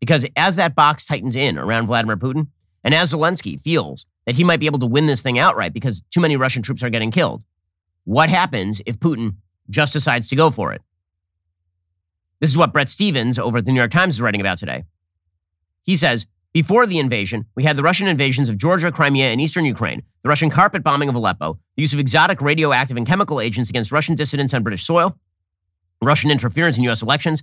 [0.00, 2.48] Because as that box tightens in around Vladimir Putin,
[2.82, 6.00] and as Zelensky feels that he might be able to win this thing outright because
[6.10, 7.44] too many Russian troops are getting killed,
[8.06, 9.34] what happens if Putin
[9.68, 10.80] just decides to go for it?
[12.40, 14.84] This is what Bret Stephens over at the New York Times is writing about today.
[15.82, 19.64] He says, before the invasion, we had the Russian invasions of Georgia, Crimea, and eastern
[19.64, 23.70] Ukraine, the Russian carpet bombing of Aleppo, the use of exotic radioactive and chemical agents
[23.70, 25.18] against Russian dissidents on British soil,
[26.00, 27.02] Russian interference in U.S.
[27.02, 27.42] elections,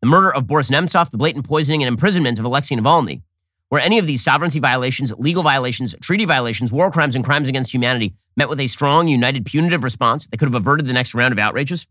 [0.00, 3.22] the murder of Boris Nemtsov, the blatant poisoning and imprisonment of Alexei Navalny.
[3.74, 7.74] Were any of these sovereignty violations, legal violations, treaty violations, war crimes, and crimes against
[7.74, 11.32] humanity met with a strong, united, punitive response that could have averted the next round
[11.32, 11.88] of outrages?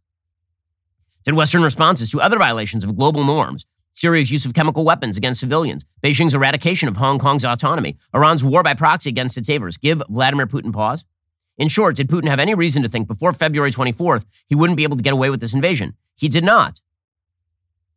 [1.25, 5.41] Did Western responses to other violations of global norms, Syria's use of chemical weapons against
[5.41, 10.01] civilians, Beijing's eradication of Hong Kong's autonomy, Iran's war by proxy against its neighbors, give
[10.07, 11.03] Vladimir Putin pause?
[11.57, 14.83] In short, did Putin have any reason to think before February 24th he wouldn't be
[14.83, 15.97] able to get away with this invasion?
[16.15, 16.79] He did not.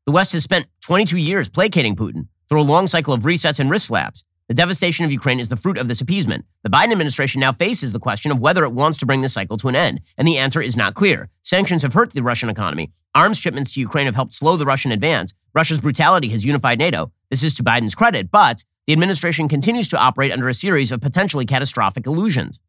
[0.06, 3.70] The West has spent 22 years placating Putin through a long cycle of resets and
[3.70, 4.24] wrist slaps.
[4.48, 6.44] The devastation of Ukraine is the fruit of this appeasement.
[6.62, 9.56] The Biden administration now faces the question of whether it wants to bring this cycle
[9.56, 11.28] to an end, and the answer is not clear.
[11.42, 12.92] Sanctions have hurt the Russian economy.
[13.12, 15.34] Arms shipments to Ukraine have helped slow the Russian advance.
[15.52, 17.10] Russia's brutality has unified NATO.
[17.28, 21.00] This is to Biden's credit, but the administration continues to operate under a series of
[21.00, 22.60] potentially catastrophic illusions.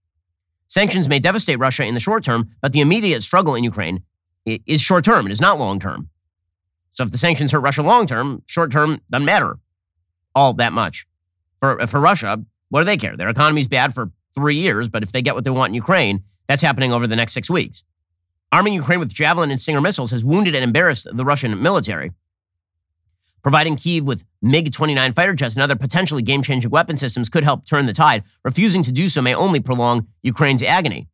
[0.68, 4.04] Sanctions may devastate Russia in the short term, but the immediate struggle in Ukraine
[4.46, 5.28] is short term.
[5.28, 6.10] It is not long term.
[6.90, 9.60] So if the sanctions hurt Russia long term, short term doesn't matter
[10.38, 11.08] all that much.
[11.60, 13.17] For, for Russia, what do they care?
[13.17, 15.73] Their economy is bad for three years, but if they get what they want in
[15.73, 17.84] Ukraine, that's happening over the next six weeks.
[18.52, 22.12] Arming Ukraine with Javelin and Stinger missiles has wounded and embarrassed the Russian military.
[23.41, 27.43] Providing Kiev with MiG 29 fighter jets and other potentially game changing weapon systems could
[27.43, 28.23] help turn the tide.
[28.43, 31.08] Refusing to do so may only prolong Ukraine's agony.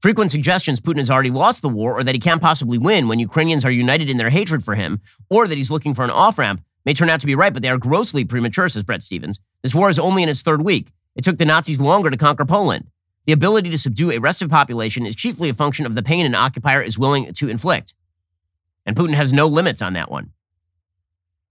[0.00, 3.18] Frequent suggestions Putin has already lost the war or that he can't possibly win when
[3.18, 6.38] Ukrainians are united in their hatred for him or that he's looking for an off
[6.38, 9.40] ramp may turn out to be right, but they are grossly premature, says Bret Stephens.
[9.62, 10.92] This war is only in its third week.
[11.16, 12.86] It took the Nazis longer to conquer Poland.
[13.26, 16.34] The ability to subdue a restive population is chiefly a function of the pain an
[16.34, 17.94] occupier is willing to inflict.
[18.86, 20.30] And Putin has no limits on that one.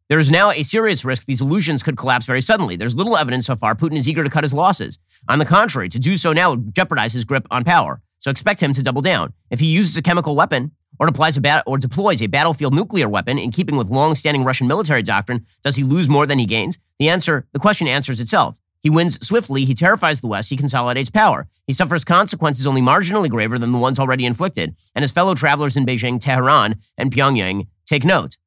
[0.09, 2.75] There is now a serious risk these illusions could collapse very suddenly.
[2.75, 4.97] There's little evidence so far Putin is eager to cut his losses.
[5.27, 8.01] On the contrary, to do so now would jeopardize his grip on power.
[8.17, 9.33] So expect him to double down.
[9.51, 13.07] If he uses a chemical weapon or deploys a, bat- or deploys a battlefield nuclear
[13.07, 16.77] weapon in keeping with long-standing Russian military doctrine, does he lose more than he gains?
[16.99, 18.59] The answer, the question answers itself.
[18.81, 21.47] He wins swiftly, he terrifies the West, he consolidates power.
[21.67, 25.75] He suffers consequences only marginally graver than the ones already inflicted, and his fellow travelers
[25.75, 28.37] in Beijing, Tehran, and Pyongyang take note.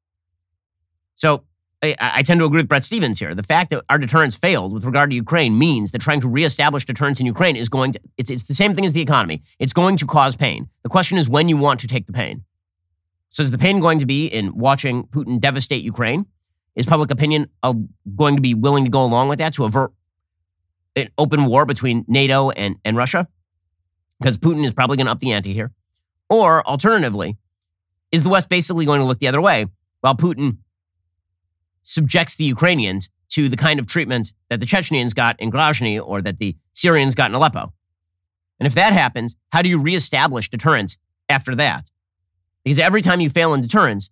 [1.14, 1.44] So
[1.82, 3.34] I, tend to agree with Bret Stephens here.
[3.34, 6.84] The fact that our deterrence failed with regard to Ukraine means that trying to reestablish
[6.84, 9.42] deterrence in Ukraine is going to, it's, it's the same thing as the economy.
[9.58, 10.68] It's going to cause pain.
[10.84, 12.44] The question is when you want to take the pain.
[13.30, 16.26] So is the pain going to be in watching Putin devastate Ukraine?
[16.76, 17.74] Is public opinion uh,
[18.14, 19.92] going to be willing to go along with that to avert
[20.94, 23.26] an open war between NATO and, and Russia?
[24.20, 25.72] Because Putin is probably going to up the ante here.
[26.30, 27.38] Or alternatively,
[28.12, 29.66] is the West basically going to look the other way
[30.00, 30.58] while Putin
[31.82, 36.20] subjects the Ukrainians to the kind of treatment that the Chechens got in Grozny or
[36.22, 37.72] that the Syrians got in Aleppo.
[38.60, 41.90] And if that happens, how do you reestablish deterrence after that?
[42.64, 44.10] Because every time you fail in deterrence,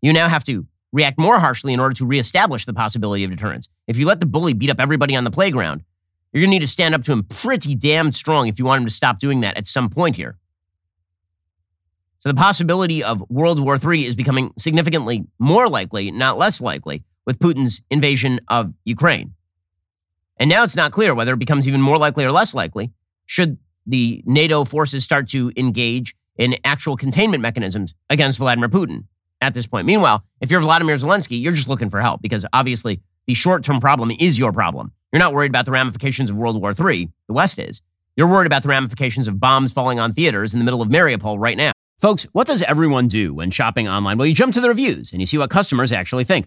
[0.00, 3.68] you now have to react more harshly in order to reestablish the possibility of deterrence.
[3.86, 5.84] If you let the bully beat up everybody on the playground,
[6.32, 8.80] you're going to need to stand up to him pretty damn strong if you want
[8.80, 10.38] him to stop doing that at some point here.
[12.18, 17.02] So the possibility of World War III is becoming significantly more likely, not less likely,
[17.26, 19.34] with Putin's invasion of Ukraine.
[20.38, 22.90] And now it's not clear whether it becomes even more likely or less likely
[23.26, 29.04] should the NATO forces start to engage in actual containment mechanisms against Vladimir Putin
[29.40, 29.86] at this point.
[29.86, 33.80] Meanwhile, if you're Vladimir Zelensky, you're just looking for help because obviously the short term
[33.80, 34.92] problem is your problem.
[35.12, 37.82] You're not worried about the ramifications of World War III, the West is.
[38.16, 41.38] You're worried about the ramifications of bombs falling on theaters in the middle of Mariupol
[41.38, 41.72] right now.
[41.98, 44.18] Folks, what does everyone do when shopping online?
[44.18, 46.46] Well, you jump to the reviews and you see what customers actually think.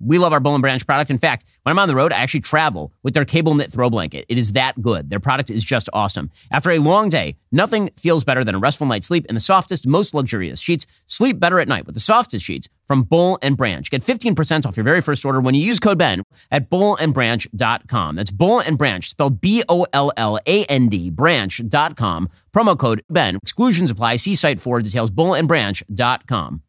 [0.00, 1.10] We love our Boll and Branch product.
[1.10, 3.88] In fact, when I'm on the road, I actually travel with their cable knit throw
[3.88, 4.26] blanket.
[4.28, 5.10] It is that good.
[5.10, 6.30] Their product is just awesome.
[6.50, 9.86] After a long day, nothing feels better than a restful night's sleep in the softest,
[9.86, 10.86] most luxurious sheets.
[11.06, 13.88] Sleep better at night with the softest sheets from Boll and Branch.
[13.90, 18.16] Get 15% off your very first order when you use code BEN at bollandbranch.com.
[18.16, 22.28] That's Boll and Branch, spelled B O L L A N D, branch.com.
[22.54, 23.36] Promo code BEN.
[23.36, 24.16] Exclusions apply.
[24.16, 25.10] See site for details.
[25.10, 26.62] Bollandbranch.com.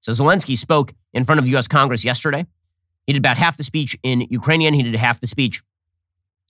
[0.00, 1.68] So Zelensky spoke in front of the U.S.
[1.68, 2.46] Congress yesterday.
[3.06, 4.74] He did about half the speech in Ukrainian.
[4.74, 5.62] He did half the speech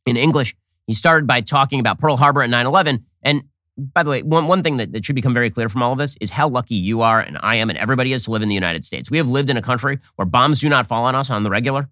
[0.07, 0.55] in English.
[0.87, 3.05] He started by talking about Pearl Harbor and 9 11.
[3.23, 3.45] And
[3.77, 5.99] by the way, one, one thing that, that should become very clear from all of
[5.99, 8.49] this is how lucky you are and I am and everybody is to live in
[8.49, 9.11] the United States.
[9.11, 11.51] We have lived in a country where bombs do not fall on us on the
[11.51, 11.89] regular.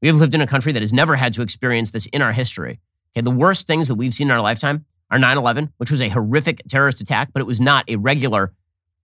[0.00, 2.32] We have lived in a country that has never had to experience this in our
[2.32, 2.80] history.
[3.12, 6.02] Okay, the worst things that we've seen in our lifetime are 9 11, which was
[6.02, 8.52] a horrific terrorist attack, but it was not a regular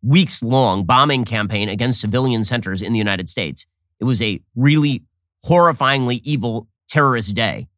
[0.02, 3.66] weeks long bombing campaign against civilian centers in the United States.
[3.98, 5.02] It was a really
[5.44, 7.68] horrifyingly evil terrorist day.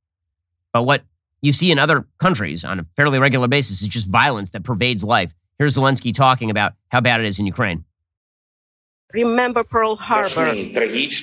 [0.73, 1.03] But what
[1.41, 5.05] you see in other countries on a fairly regular basis is just violence that pervades
[5.05, 5.35] life.
[5.59, 7.85] Here's Zelensky talking about how bad it is in Ukraine.
[9.13, 10.55] Remember Pearl Harbor.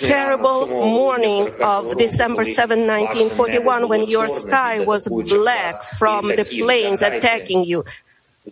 [0.01, 7.63] Terrible morning of December 7, 1941, when your sky was black from the planes attacking
[7.63, 7.83] you.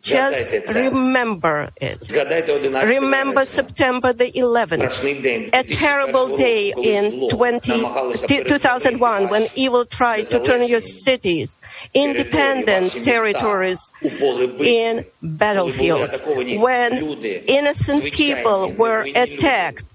[0.02, 2.10] Just remember it.
[2.12, 7.82] Remember September the 11th, a terrible day in 20,
[8.28, 11.60] 2001 when evil tried to turn your cities,
[11.94, 17.04] independent territories, in battlefields, when
[17.48, 19.86] innocent people were attacked.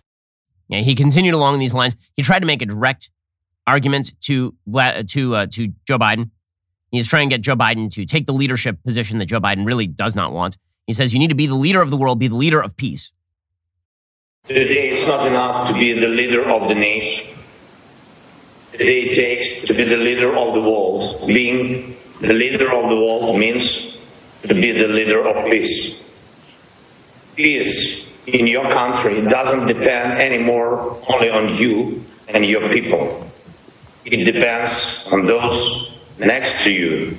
[0.68, 1.96] Yeah, he continued along these lines.
[2.16, 3.10] He tried to make a direct
[3.66, 4.54] argument to
[5.08, 6.30] to uh, to Joe Biden
[6.92, 9.66] He is trying to get Joe Biden to take the leadership position that Joe Biden
[9.66, 10.58] really does not want.
[10.86, 12.76] He says you need to be the leader of the world, be the leader of
[12.76, 13.12] peace.
[14.46, 17.34] Today it's not enough to be the leader of the nation.
[18.72, 21.26] Today it takes to be the leader of the world.
[21.26, 23.96] Being the leader of the world means
[24.42, 25.98] to be the leader of peace.
[27.36, 33.26] Peace in your country doesn't depend anymore only on you and your people.
[34.04, 37.16] It depends on those next to you,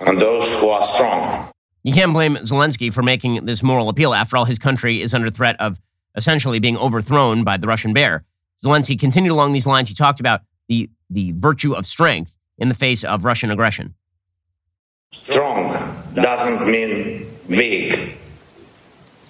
[0.00, 1.50] and those who are strong.
[1.82, 4.14] You can't blame Zelensky for making this moral appeal.
[4.14, 5.80] After all, his country is under threat of
[6.14, 8.24] essentially being overthrown by the Russian bear.
[8.64, 9.88] Zelensky continued along these lines.
[9.88, 13.94] He talked about the, the virtue of strength in the face of Russian aggression.
[15.10, 15.72] Strong
[16.14, 18.16] doesn't mean weak.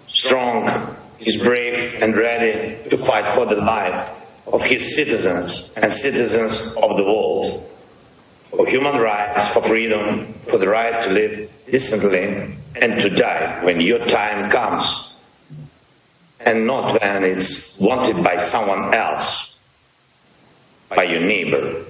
[0.06, 4.10] Strong is brave and ready to fight for the life
[4.46, 7.68] of his citizens and citizens of the world
[8.72, 13.98] human rights, for freedom, for the right to live decently and to die when your
[14.06, 15.12] time comes,
[16.40, 19.56] and not when it's wanted by someone else,
[20.88, 21.84] by your neighbor.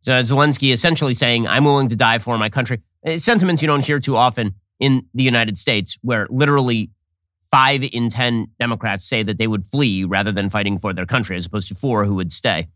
[0.00, 2.82] So Zelensky essentially saying, I'm willing to die for my country.
[3.02, 6.90] It's sentiments you don't hear too often in the United States, where literally
[7.50, 11.36] five in 10 Democrats say that they would flee rather than fighting for their country,
[11.36, 12.68] as opposed to four who would stay.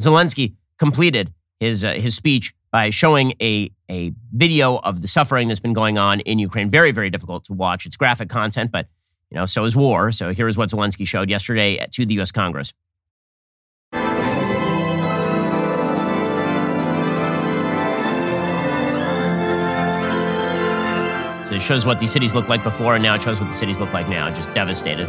[0.00, 5.60] Zelensky completed his uh, his speech by showing a a video of the suffering that's
[5.60, 6.68] been going on in Ukraine.
[6.70, 7.86] Very very difficult to watch.
[7.86, 8.88] It's graphic content, but
[9.30, 10.12] you know so is war.
[10.12, 12.32] So here is what Zelensky showed yesterday to the U.S.
[12.32, 12.72] Congress.
[21.48, 23.56] So it shows what these cities looked like before, and now it shows what the
[23.56, 24.30] cities look like now.
[24.30, 25.08] Just devastated.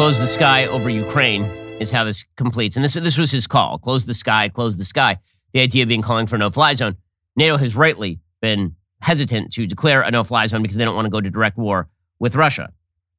[0.00, 1.44] Close the sky over Ukraine
[1.78, 2.74] is how this completes.
[2.74, 5.18] And this, this was his call close the sky, close the sky.
[5.52, 6.96] The idea being calling for a no fly zone.
[7.36, 11.04] NATO has rightly been hesitant to declare a no fly zone because they don't want
[11.04, 11.86] to go to direct war
[12.18, 12.72] with Russia.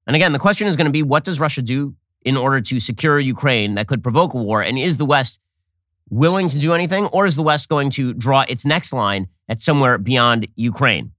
[0.08, 2.80] And again, the question is going to be what does Russia do in order to
[2.80, 4.63] secure Ukraine that could provoke a war?
[4.63, 5.39] And is the West
[6.10, 9.62] willing to do anything, or is the West going to draw its next line at
[9.62, 11.12] somewhere beyond Ukraine?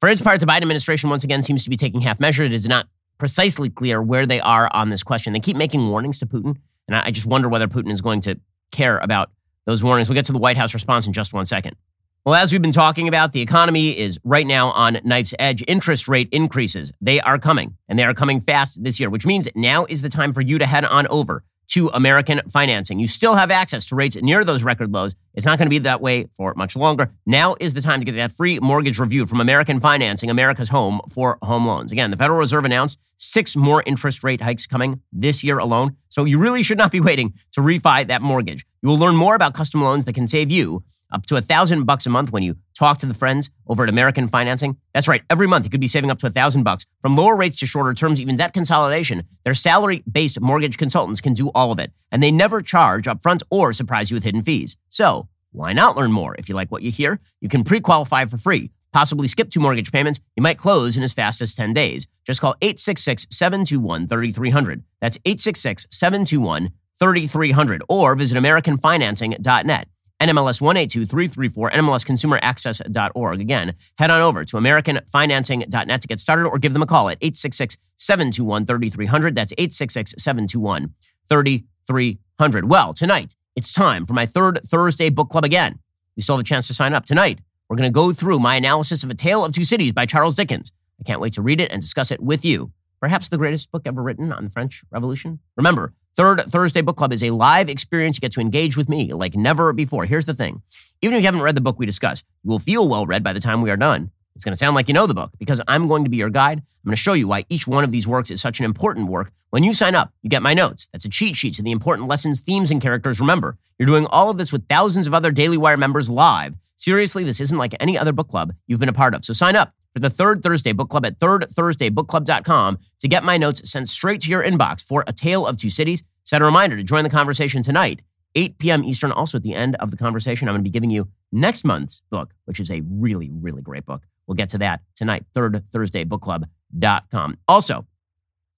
[0.00, 2.48] For its part, the Biden administration once again seems to be taking half measures.
[2.48, 2.88] It is not
[3.20, 5.32] precisely clear where they are on this question.
[5.32, 6.56] They keep making warnings to Putin,
[6.88, 8.40] and I just wonder whether Putin is going to
[8.72, 9.30] care about
[9.66, 10.08] those warnings.
[10.08, 11.76] We'll get to the White House response in just one second.
[12.24, 15.64] Well, as we've been talking about, the economy is right now on knife's edge.
[15.68, 19.48] Interest rate increases, they are coming, and they are coming fast this year, which means
[19.54, 22.98] now is the time for you to head on over to American financing.
[22.98, 25.14] You still have access to rates near those record lows.
[25.34, 27.12] It's not going to be that way for much longer.
[27.26, 31.00] Now is the time to get that free mortgage review from American Financing, America's home
[31.08, 31.92] for home loans.
[31.92, 35.96] Again, the Federal Reserve announced six more interest rate hikes coming this year alone.
[36.08, 38.66] So you really should not be waiting to refi that mortgage.
[38.82, 41.84] You will learn more about custom loans that can save you up to a thousand
[41.84, 44.76] bucks a month when you talk to the friends over at American Financing.
[44.94, 45.22] That's right.
[45.28, 47.66] Every month you could be saving up to a thousand bucks from lower rates to
[47.66, 49.24] shorter terms, even debt consolidation.
[49.44, 53.42] Their salary based mortgage consultants can do all of it, and they never charge upfront
[53.50, 54.76] or surprise you with hidden fees.
[54.88, 56.34] So why not learn more?
[56.38, 58.70] If you like what you hear, you can pre qualify for free.
[58.92, 60.20] Possibly skip two mortgage payments.
[60.36, 62.06] You might close in as fast as 10 days.
[62.24, 64.82] Just call 866 721 3300.
[65.00, 69.88] That's 866 721 3300 or visit AmericanFinancing.net.
[70.20, 73.40] NMLS 182334, NMLSConsumerAccess.org.
[73.40, 77.16] Again, head on over to AmericanFinancing.net to get started or give them a call at
[77.20, 79.34] 866 721 3300.
[79.34, 80.94] That's 866 721
[81.28, 82.68] 3300.
[82.68, 85.78] Well, tonight, it's time for my third Thursday book club again.
[86.16, 87.06] You still have a chance to sign up.
[87.06, 90.04] Tonight, we're going to go through my analysis of A Tale of Two Cities by
[90.04, 90.72] Charles Dickens.
[91.00, 92.72] I can't wait to read it and discuss it with you.
[93.00, 95.38] Perhaps the greatest book ever written on the French Revolution.
[95.56, 98.18] Remember, Third Thursday Book Club is a live experience.
[98.18, 100.04] You get to engage with me like never before.
[100.04, 100.60] Here's the thing
[101.00, 103.32] even if you haven't read the book we discuss, you will feel well read by
[103.32, 104.10] the time we are done.
[104.34, 106.28] It's going to sound like you know the book because I'm going to be your
[106.28, 106.58] guide.
[106.58, 109.08] I'm going to show you why each one of these works is such an important
[109.08, 109.32] work.
[109.48, 110.90] When you sign up, you get my notes.
[110.92, 113.18] That's a cheat sheet to the important lessons, themes, and characters.
[113.18, 116.54] Remember, you're doing all of this with thousands of other Daily Wire members live.
[116.76, 119.24] Seriously, this isn't like any other book club you've been a part of.
[119.24, 123.70] So sign up for the Third Thursday Book Club at thirdthursdaybookclub.com to get my notes
[123.70, 126.04] sent straight to your inbox for A Tale of Two Cities.
[126.30, 128.02] Set a reminder to join the conversation tonight,
[128.36, 128.84] 8 p.m.
[128.84, 129.10] Eastern.
[129.10, 132.02] Also, at the end of the conversation, I'm going to be giving you next month's
[132.08, 134.06] book, which is a really, really great book.
[134.28, 137.38] We'll get to that tonight, thirdthursdaybookclub.com.
[137.48, 137.84] Also,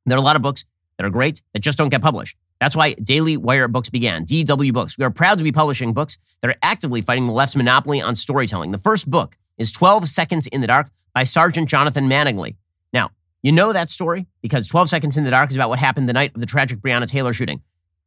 [0.04, 0.66] there are a lot of books
[0.98, 2.36] that are great that just don't get published.
[2.60, 4.98] That's why Daily Wire Books began, DW Books.
[4.98, 8.16] We are proud to be publishing books that are actively fighting the left's monopoly on
[8.16, 8.72] storytelling.
[8.72, 12.56] The first book is 12 Seconds in the Dark by Sergeant Jonathan Mattingly.
[12.92, 13.12] Now,
[13.42, 16.12] you know that story because 12 Seconds in the Dark is about what happened the
[16.12, 17.60] night of the tragic Breonna Taylor shooting.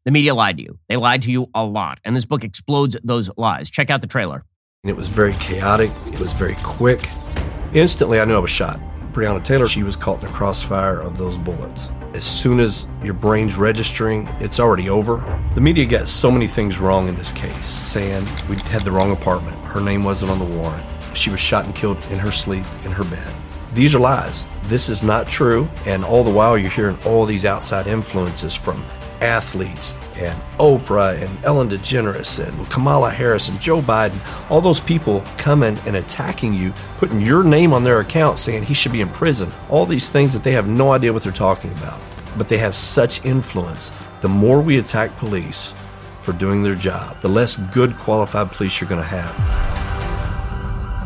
[0.06, 0.80] The media lied to you.
[0.88, 2.00] They lied to you a lot.
[2.06, 3.70] And this book explodes those lies.
[3.70, 4.46] Check out the trailer.
[4.84, 7.10] It was very chaotic, it was very quick.
[7.74, 8.80] Instantly, I knew I was shot.
[9.12, 11.90] Breonna Taylor, she was caught in the crossfire of those bullets.
[12.14, 15.18] As soon as your brain's registering, it's already over.
[15.54, 19.12] The media got so many things wrong in this case, saying we had the wrong
[19.12, 22.66] apartment, her name wasn't on the warrant, she was shot and killed in her sleep
[22.86, 23.34] in her bed.
[23.76, 24.48] These are lies.
[24.68, 25.70] This is not true.
[25.86, 28.82] And all the while, you're hearing all these outside influences from
[29.20, 34.18] athletes and Oprah and Ellen DeGeneres and Kamala Harris and Joe Biden,
[34.50, 38.74] all those people coming and attacking you, putting your name on their account saying he
[38.74, 41.74] should be in prison, all these things that they have no idea what they're talking
[41.74, 42.00] about.
[42.38, 43.92] But they have such influence.
[44.22, 45.74] The more we attack police
[46.22, 49.36] for doing their job, the less good qualified police you're going to have.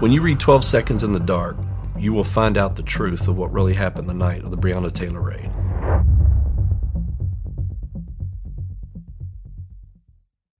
[0.03, 1.57] When you read 12 Seconds in the Dark,
[1.99, 4.91] you will find out the truth of what really happened the night of the Breonna
[4.91, 5.51] Taylor raid.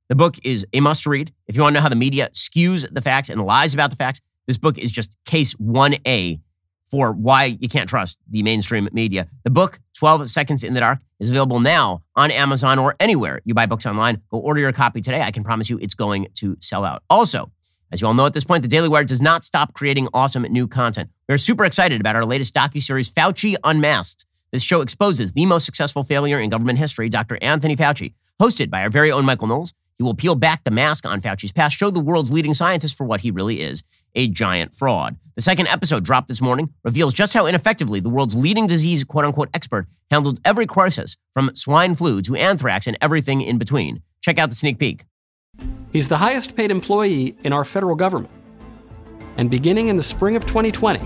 [0.09, 1.31] The book is a must read.
[1.47, 3.95] If you want to know how the media skews the facts and lies about the
[3.95, 6.41] facts, this book is just case 1A
[6.89, 9.27] for why you can't trust the mainstream media.
[9.43, 13.53] The book, 12 Seconds in the Dark, is available now on Amazon or anywhere you
[13.53, 14.21] buy books online.
[14.31, 15.21] Go order your copy today.
[15.21, 17.03] I can promise you it's going to sell out.
[17.09, 17.51] Also,
[17.91, 20.43] as you all know at this point, the Daily Wire does not stop creating awesome
[20.43, 21.09] new content.
[21.27, 24.25] We're super excited about our latest docu-series, Fauci Unmasked.
[24.51, 27.37] This show exposes the most successful failure in government history, Dr.
[27.41, 29.73] Anthony Fauci, hosted by our very own Michael Knowles.
[29.97, 33.05] He will peel back the mask on Fauci's past, show the world's leading scientist for
[33.05, 33.83] what he really is
[34.15, 35.17] a giant fraud.
[35.35, 39.25] The second episode dropped this morning reveals just how ineffectively the world's leading disease quote
[39.25, 44.01] unquote expert handled every crisis from swine flu to anthrax and everything in between.
[44.21, 45.05] Check out the sneak peek.
[45.91, 48.33] He's the highest paid employee in our federal government.
[49.37, 50.99] And beginning in the spring of 2020,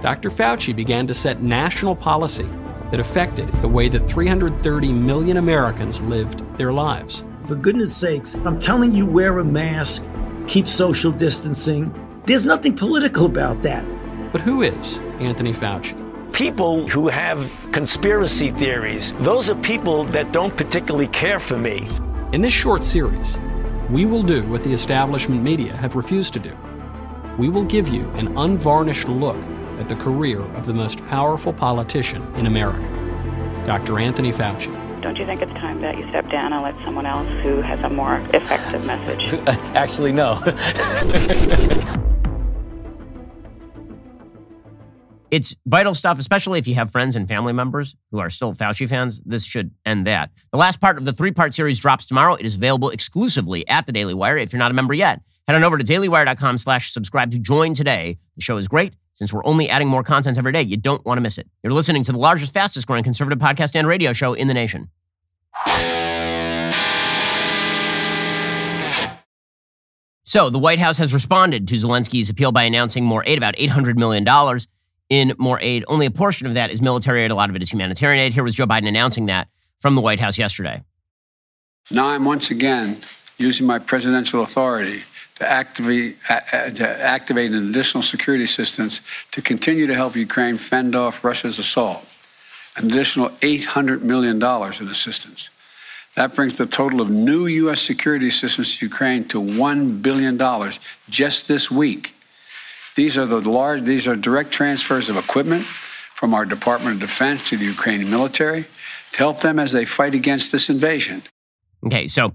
[0.00, 0.30] Dr.
[0.30, 2.48] Fauci began to set national policy
[2.90, 7.24] that affected the way that 330 million Americans lived their lives.
[7.46, 10.04] For goodness sakes, I'm telling you, wear a mask,
[10.46, 11.92] keep social distancing.
[12.24, 13.86] There's nothing political about that.
[14.32, 16.00] But who is Anthony Fauci?
[16.32, 21.86] People who have conspiracy theories, those are people that don't particularly care for me.
[22.32, 23.38] In this short series,
[23.90, 26.56] we will do what the establishment media have refused to do.
[27.38, 29.36] We will give you an unvarnished look
[29.78, 32.82] at the career of the most powerful politician in America,
[33.66, 33.98] Dr.
[33.98, 34.72] Anthony Fauci.
[35.02, 37.80] Don't you think it's time that you step down and let someone else who has
[37.80, 39.34] a more effective message?
[39.74, 40.40] Actually, no.
[45.34, 48.88] It's vital stuff, especially if you have friends and family members who are still Fauci
[48.88, 49.20] fans.
[49.26, 50.30] This should end that.
[50.52, 52.34] The last part of the three part series drops tomorrow.
[52.34, 54.36] It is available exclusively at the Daily Wire.
[54.36, 57.74] If you're not a member yet, head on over to dailywire.com slash subscribe to join
[57.74, 58.16] today.
[58.36, 58.94] The show is great.
[59.14, 61.48] Since we're only adding more content every day, you don't want to miss it.
[61.64, 64.88] You're listening to the largest, fastest growing conservative podcast and radio show in the nation.
[70.22, 73.96] So, the White House has responded to Zelensky's appeal by announcing more aid, about $800
[73.96, 74.24] million
[75.08, 75.84] in more aid.
[75.88, 78.34] Only a portion of that is military aid, a lot of it is humanitarian aid.
[78.34, 79.48] Here was Joe Biden announcing that
[79.80, 80.82] from the White House yesterday.
[81.90, 82.98] Now I'm once again
[83.38, 85.02] using my presidential authority
[85.36, 89.00] to activate, uh, to activate an additional security assistance
[89.32, 92.04] to continue to help Ukraine fend off Russia's assault.
[92.76, 95.50] An additional $800 million in assistance.
[96.14, 97.82] That brings the total of new U.S.
[97.82, 100.40] security assistance to Ukraine to $1 billion
[101.08, 102.13] just this week.
[102.96, 105.64] These are the large, these are direct transfers of equipment
[106.14, 108.64] from our Department of Defense to the Ukrainian military
[109.12, 111.22] to help them as they fight against this invasion.
[111.84, 112.34] Okay, so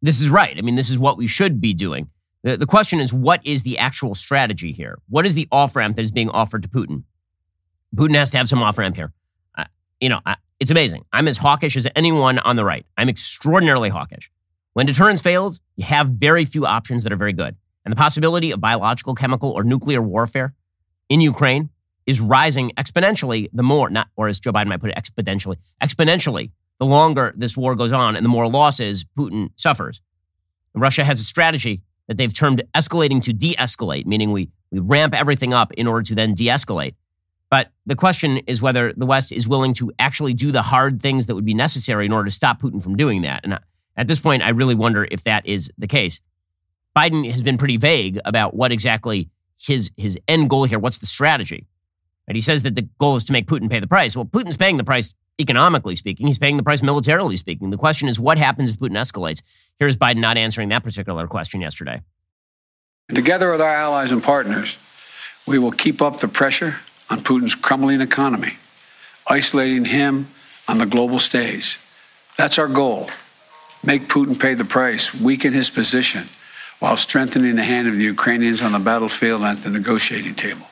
[0.00, 0.56] this is right.
[0.56, 2.08] I mean, this is what we should be doing.
[2.42, 4.98] The, the question is, what is the actual strategy here?
[5.08, 7.04] What is the off ramp that is being offered to Putin?
[7.94, 9.12] Putin has to have some off ramp here.
[9.56, 9.64] Uh,
[10.00, 11.04] you know, I, it's amazing.
[11.12, 12.86] I'm as hawkish as anyone on the right.
[12.96, 14.30] I'm extraordinarily hawkish.
[14.72, 17.56] When deterrence fails, you have very few options that are very good.
[17.84, 20.54] And the possibility of biological, chemical, or nuclear warfare
[21.08, 21.70] in Ukraine
[22.06, 26.50] is rising exponentially the more, not, or as Joe Biden might put it, exponentially, exponentially,
[26.78, 30.00] the longer this war goes on and the more losses Putin suffers.
[30.74, 35.14] Russia has a strategy that they've termed escalating to de escalate, meaning we, we ramp
[35.14, 36.94] everything up in order to then de escalate.
[37.50, 41.26] But the question is whether the West is willing to actually do the hard things
[41.26, 43.42] that would be necessary in order to stop Putin from doing that.
[43.44, 43.58] And
[43.96, 46.20] at this point, I really wonder if that is the case.
[46.96, 50.78] Biden has been pretty vague about what exactly his his end goal here.
[50.78, 51.66] What's the strategy?
[52.28, 54.16] And he says that the goal is to make Putin pay the price.
[54.16, 56.26] Well, Putin's paying the price economically speaking.
[56.26, 57.70] He's paying the price militarily speaking.
[57.70, 59.42] The question is, what happens if Putin escalates?
[59.78, 62.02] Here's Biden not answering that particular question yesterday.
[63.12, 64.78] Together with our allies and partners,
[65.46, 66.76] we will keep up the pressure
[67.10, 68.56] on Putin's crumbling economy,
[69.26, 70.28] isolating him
[70.68, 71.78] on the global stage.
[72.38, 73.10] That's our goal.
[73.82, 76.28] Make Putin pay the price, weaken his position,
[76.82, 80.66] while strengthening the hand of the Ukrainians on the battlefield and at the negotiating table.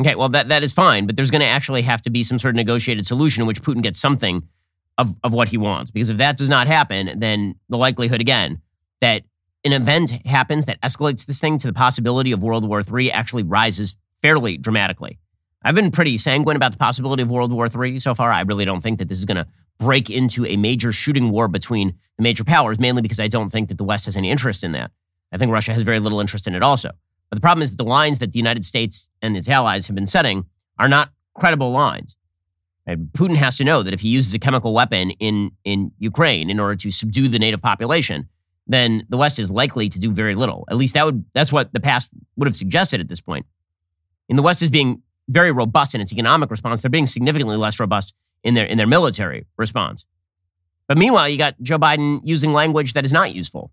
[0.00, 2.38] Okay, well, that, that is fine, but there's going to actually have to be some
[2.38, 4.48] sort of negotiated solution in which Putin gets something
[4.96, 5.90] of, of what he wants.
[5.90, 8.62] Because if that does not happen, then the likelihood, again,
[9.02, 9.24] that
[9.66, 13.42] an event happens that escalates this thing to the possibility of World War III actually
[13.42, 15.18] rises fairly dramatically.
[15.62, 18.32] I've been pretty sanguine about the possibility of World War III so far.
[18.32, 19.46] I really don't think that this is going to
[19.78, 23.68] break into a major shooting war between the major powers, mainly because I don't think
[23.68, 24.90] that the West has any interest in that.
[25.32, 26.90] I think Russia has very little interest in it also.
[27.30, 29.96] But the problem is that the lines that the United States and its allies have
[29.96, 30.46] been setting
[30.78, 32.16] are not credible lines.
[32.86, 36.50] And Putin has to know that if he uses a chemical weapon in, in Ukraine
[36.50, 38.28] in order to subdue the native population,
[38.66, 40.64] then the West is likely to do very little.
[40.70, 43.46] At least that would that's what the past would have suggested at this point.
[44.28, 46.80] And the West is being very robust in its economic response.
[46.80, 50.06] They're being significantly less robust in their in their military response.
[50.86, 53.70] But meanwhile, you got Joe Biden using language that is not useful.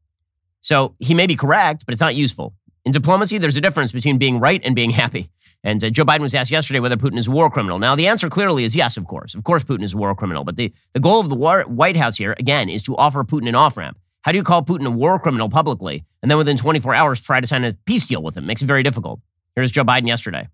[0.62, 2.54] So he may be correct, but it's not useful.
[2.86, 5.30] In diplomacy, there's a difference between being right and being happy.
[5.64, 7.78] And uh, Joe Biden was asked yesterday whether Putin is a war criminal.
[7.78, 9.36] Now, the answer clearly is yes, of course.
[9.36, 10.44] Of course, Putin is a war criminal.
[10.44, 13.48] But the, the goal of the war, White House here, again, is to offer Putin
[13.48, 14.00] an off ramp.
[14.24, 17.42] How do you call Putin a war criminal publicly and then within 24 hours try
[17.42, 18.46] to sign a peace deal with him?
[18.46, 19.20] Makes it very difficult.
[19.56, 20.48] Here's Joe Biden yesterday.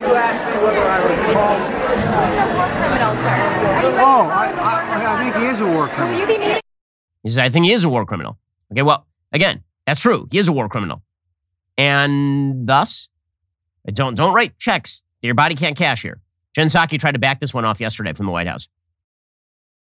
[0.00, 1.60] You asked me whether I was called.
[3.96, 6.60] Oh, I, I, I think he is a war criminal.
[7.22, 8.38] He says, I think he is a war criminal.
[8.72, 10.28] Okay, well, again, that's true.
[10.30, 11.02] He is a war criminal.
[11.76, 13.08] And thus,
[13.92, 16.20] don't, don't write checks that your body can't cash here.
[16.54, 18.68] Jen Psaki tried to back this one off yesterday from the White House.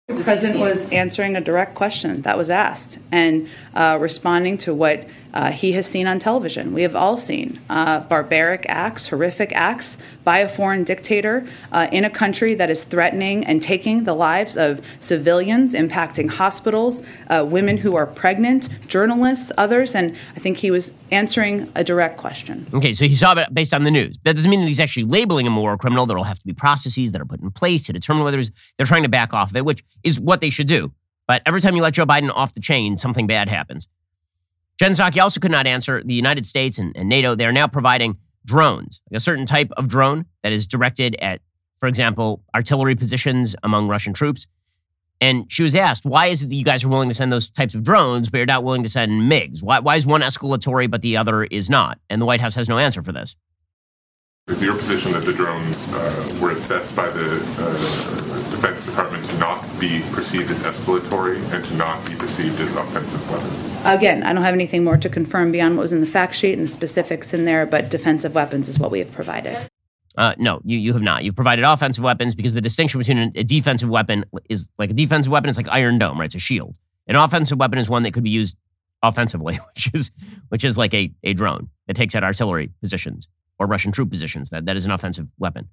[0.07, 5.05] The president was answering a direct question that was asked and uh, responding to what
[5.34, 6.73] uh, he has seen on television.
[6.73, 12.05] We have all seen uh, barbaric acts, horrific acts by a foreign dictator uh, in
[12.05, 17.78] a country that is threatening and taking the lives of civilians, impacting hospitals, uh, women
[17.78, 19.95] who are pregnant, journalists, others.
[19.95, 22.67] And I think he was answering a direct question.
[22.73, 24.17] Okay, so he saw it based on the news.
[24.23, 26.05] That doesn't mean that he's actually labeling him a war criminal.
[26.05, 28.41] There will have to be processes that are put in place to determine whether
[28.78, 30.91] they're trying to back off of it, which is what they should do.
[31.28, 33.88] But every time you let Joe Biden off the chain, something bad happens.
[34.80, 37.36] Jen Psaki also could not answer the United States and, and NATO.
[37.36, 41.41] They are now providing drones, a certain type of drone that is directed at,
[41.80, 44.47] for example, artillery positions among Russian troops.
[45.19, 47.49] And she was asked, why is it that you guys are willing to send those
[47.49, 49.63] types of drones, but you're not willing to send MiGs?
[49.63, 51.99] Why, why is one escalatory, but the other is not?
[52.09, 53.36] And the White House has no answer for this.
[54.47, 59.37] Is your position that the drones uh, were assessed by the uh, Defense Department to
[59.39, 63.75] not be perceived as escalatory and to not be perceived as offensive weapons?
[63.83, 66.53] Again, I don't have anything more to confirm beyond what was in the fact sheet
[66.53, 69.69] and the specifics in there, but defensive weapons is what we have provided.
[70.17, 71.25] Uh, no, you, you have not.
[71.25, 74.93] You've provided offensive weapons because the distinction between a, a defensive weapon is like a
[74.93, 76.27] defensive weapon is like Iron Dome, right?
[76.27, 76.77] It's a shield.
[77.07, 78.55] An offensive weapon is one that could be used
[79.03, 80.13] offensively, which is
[80.47, 83.27] which is like a, a drone that takes out artillery positions
[83.59, 84.49] or Russian troop positions.
[84.49, 85.69] That, that is an offensive weapon.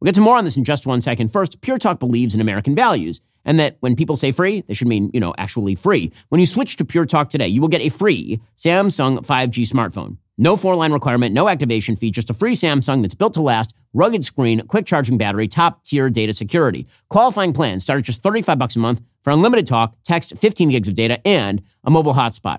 [0.00, 1.32] We'll get to more on this in just one second.
[1.32, 4.88] First, Pure Talk believes in American values and that when people say free, they should
[4.88, 6.12] mean, you know, actually free.
[6.28, 10.18] When you switch to Pure Talk today, you will get a free Samsung 5G smartphone.
[10.36, 13.74] No four line requirement, no activation fee, just a free Samsung that's built to last,
[13.92, 16.88] rugged screen, quick charging battery, top tier data security.
[17.08, 20.88] Qualifying plans start at just 35 bucks a month for unlimited talk, text, 15 gigs
[20.88, 22.58] of data, and a mobile hotspot.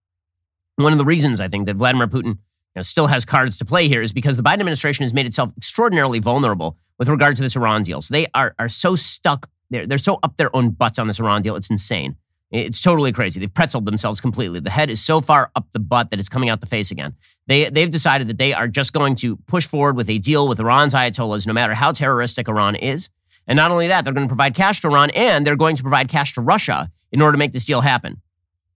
[0.83, 2.37] one of the reasons I think that Vladimir Putin you
[2.77, 5.51] know, still has cards to play here is because the Biden administration has made itself
[5.57, 8.01] extraordinarily vulnerable with regard to this Iran deal.
[8.01, 11.19] So they are, are so stuck, they're, they're so up their own butts on this
[11.19, 11.55] Iran deal.
[11.55, 12.15] It's insane.
[12.51, 13.39] It's totally crazy.
[13.39, 14.59] They've pretzeled themselves completely.
[14.59, 17.15] The head is so far up the butt that it's coming out the face again.
[17.47, 20.59] They, they've decided that they are just going to push forward with a deal with
[20.59, 23.09] Iran's Ayatollahs, no matter how terroristic Iran is.
[23.47, 25.81] And not only that, they're going to provide cash to Iran and they're going to
[25.81, 28.21] provide cash to Russia in order to make this deal happen.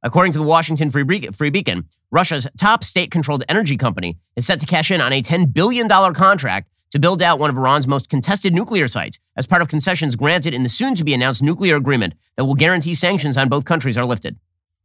[0.05, 4.67] According to the Washington Free, Beacon, Russia's top state controlled energy company is set to
[4.67, 8.53] cash in on a $10 billion contract to build out one of Iran's most contested
[8.53, 12.13] nuclear sites as part of concessions granted in the soon to be announced nuclear agreement
[12.35, 14.37] that will guarantee sanctions on both countries are lifted.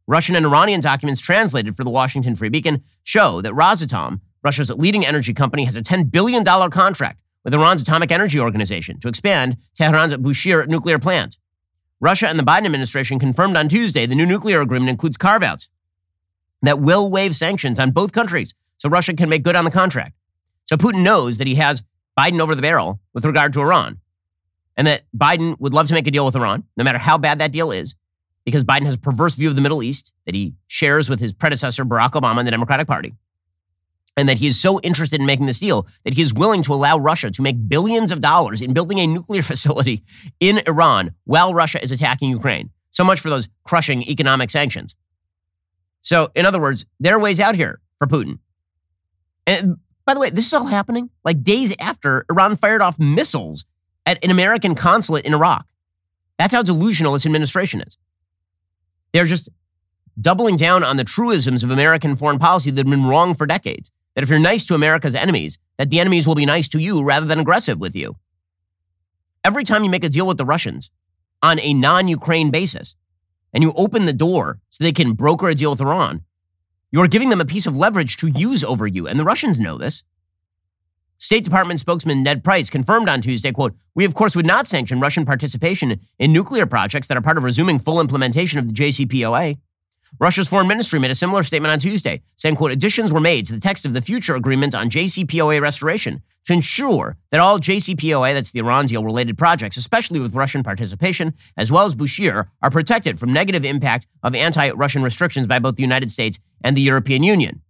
[0.07, 5.05] Russian and Iranian documents translated for the Washington Free Beacon show that Rosatom, Russia's leading
[5.05, 10.13] energy company, has a $10 billion contract with Iran's Atomic Energy Organization to expand Tehran's
[10.13, 11.37] Bushehr nuclear plant.
[12.01, 15.69] Russia and the Biden administration confirmed on Tuesday the new nuclear agreement includes carve outs
[16.63, 20.15] that will waive sanctions on both countries so Russia can make good on the contract.
[20.65, 21.83] So Putin knows that he has
[22.17, 23.99] Biden over the barrel with regard to Iran
[24.75, 27.37] and that Biden would love to make a deal with Iran, no matter how bad
[27.37, 27.95] that deal is,
[28.45, 31.33] because Biden has a perverse view of the Middle East that he shares with his
[31.33, 33.13] predecessor, Barack Obama, and the Democratic Party
[34.21, 36.73] and that he is so interested in making this deal that he is willing to
[36.75, 40.03] allow Russia to make billions of dollars in building a nuclear facility
[40.39, 42.69] in Iran while Russia is attacking Ukraine.
[42.91, 44.95] So much for those crushing economic sanctions.
[46.01, 48.37] So, in other words, there are ways out here for Putin.
[49.47, 53.65] And by the way, this is all happening like days after Iran fired off missiles
[54.05, 55.65] at an American consulate in Iraq.
[56.37, 57.97] That's how delusional this administration is.
[59.13, 59.49] They're just
[60.19, 63.89] doubling down on the truisms of American foreign policy that have been wrong for decades
[64.15, 67.03] that if you're nice to America's enemies, that the enemies will be nice to you
[67.03, 68.17] rather than aggressive with you.
[69.43, 70.91] Every time you make a deal with the Russians
[71.41, 72.95] on a non Ukraine basis,
[73.53, 76.23] and you open the door so they can broker a deal with Iran,
[76.91, 79.07] you're giving them a piece of leverage to use over you.
[79.07, 80.03] And the Russians know this.
[81.17, 84.99] State Department spokesman Ned Price confirmed on Tuesday, quote, We of course would not sanction
[84.99, 89.57] Russian participation in nuclear projects that are part of resuming full implementation of the JCPOA.
[90.19, 93.53] Russia's foreign ministry made a similar statement on Tuesday, saying, quote, additions were made to
[93.53, 98.51] the text of the future agreement on JCPOA restoration to ensure that all JCPOA, that's
[98.51, 103.19] the Iran deal related projects, especially with Russian participation, as well as Bushehr, are protected
[103.19, 107.61] from negative impact of anti-Russian restrictions by both the United States and the European Union.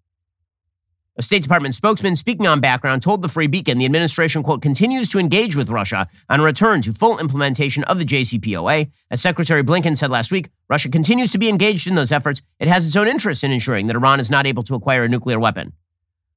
[1.18, 5.10] A State Department spokesman speaking on background told the Free Beacon the administration, quote, continues
[5.10, 8.89] to engage with Russia on a return to full implementation of the JCPOA.
[9.12, 12.41] As Secretary Blinken said last week, Russia continues to be engaged in those efforts.
[12.57, 15.09] It has its own interest in ensuring that Iran is not able to acquire a
[15.09, 15.74] nuclear weapon.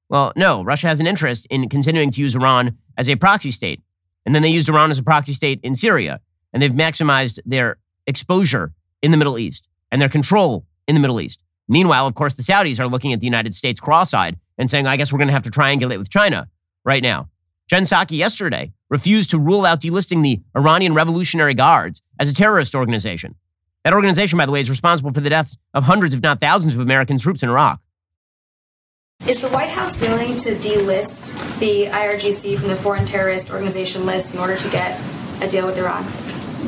[0.08, 3.80] Well, no, Russia has an interest in continuing to use Iran as a proxy state.
[4.26, 6.20] And then they used Iran as a proxy state in Syria.
[6.52, 7.78] And they've maximized their
[8.08, 8.72] exposure
[9.02, 11.40] in the Middle East and their control in the Middle East.
[11.68, 14.96] Meanwhile, of course, the Saudis are looking at the United States cross-eyed and saying, I
[14.96, 16.48] guess we're going to have to triangulate with China
[16.84, 17.28] right now.
[17.68, 22.74] Jen Psaki yesterday refused to rule out delisting the Iranian Revolutionary Guards as a terrorist
[22.74, 23.36] organization.
[23.84, 26.74] That organization, by the way, is responsible for the deaths of hundreds, if not thousands,
[26.74, 27.80] of American troops in Iraq.
[29.28, 34.32] Is the White House willing to delist the IRGC from the foreign terrorist organization list
[34.32, 35.00] in order to get
[35.42, 36.04] a deal with Iran?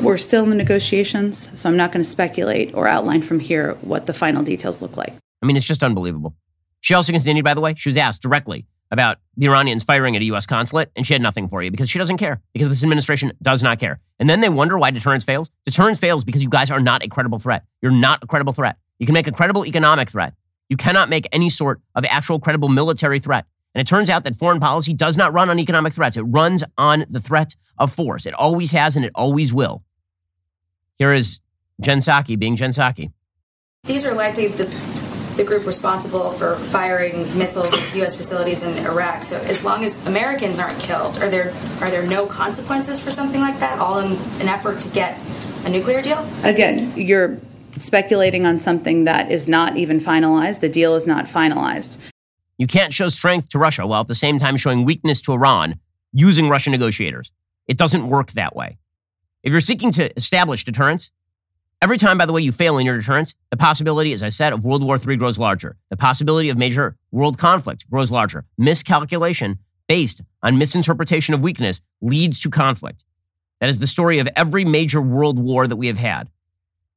[0.03, 3.73] We're still in the negotiations, so I'm not going to speculate or outline from here
[3.81, 5.13] what the final details look like.
[5.41, 6.35] I mean, it's just unbelievable.
[6.81, 10.21] She also continued, by the way, she was asked directly about the Iranians firing at
[10.21, 10.45] a U.S.
[10.45, 13.61] consulate, and she had nothing for you because she doesn't care, because this administration does
[13.61, 13.99] not care.
[14.19, 15.49] And then they wonder why deterrence fails.
[15.65, 17.63] Deterrence fails because you guys are not a credible threat.
[17.81, 18.77] You're not a credible threat.
[18.99, 20.33] You can make a credible economic threat.
[20.69, 23.45] You cannot make any sort of actual credible military threat.
[23.73, 26.17] And it turns out that foreign policy does not run on economic threats.
[26.17, 28.25] It runs on the threat of force.
[28.25, 29.83] It always has and it always will.
[30.95, 31.39] Here is
[31.79, 33.11] Jen Psaki being Jen Psaki.
[33.83, 34.65] These are likely the
[35.37, 38.15] the group responsible for firing missiles at U.S.
[38.15, 39.23] facilities in Iraq.
[39.23, 43.39] So as long as Americans aren't killed, are there are there no consequences for something
[43.39, 43.79] like that?
[43.79, 45.17] All in an effort to get
[45.63, 46.27] a nuclear deal?
[46.43, 47.39] Again, you're
[47.77, 50.59] speculating on something that is not even finalized.
[50.59, 51.97] The deal is not finalized.
[52.57, 55.79] You can't show strength to Russia while at the same time showing weakness to Iran
[56.11, 57.31] using Russian negotiators.
[57.67, 58.79] It doesn't work that way.
[59.43, 61.11] If you're seeking to establish deterrence,
[61.79, 64.51] Every time, by the way, you fail in your deterrence, the possibility, as I said,
[64.51, 65.77] of World War III grows larger.
[65.91, 68.45] The possibility of major world conflict grows larger.
[68.57, 73.05] Miscalculation based on misinterpretation of weakness leads to conflict.
[73.59, 76.21] That is the story of every major world war that we have had.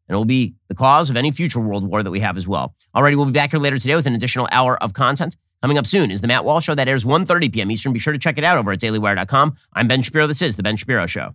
[0.08, 2.48] And it will be the cause of any future world war that we have as
[2.48, 2.74] well.
[2.96, 5.36] Alrighty, we'll be back here later today with an additional hour of content.
[5.60, 7.70] Coming up soon is the Matt Walsh Show that airs 1.30 p.m.
[7.70, 7.92] Eastern.
[7.92, 9.56] Be sure to check it out over at dailywire.com.
[9.74, 10.26] I'm Ben Shapiro.
[10.26, 11.34] This is The Ben Shapiro Show.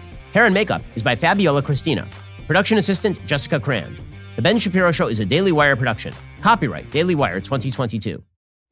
[0.33, 2.07] Hair and makeup is by Fabiola Cristina.
[2.47, 4.01] Production assistant Jessica Kranz.
[4.37, 6.13] The Ben Shapiro Show is a Daily Wire production.
[6.41, 8.23] Copyright Daily Wire 2022.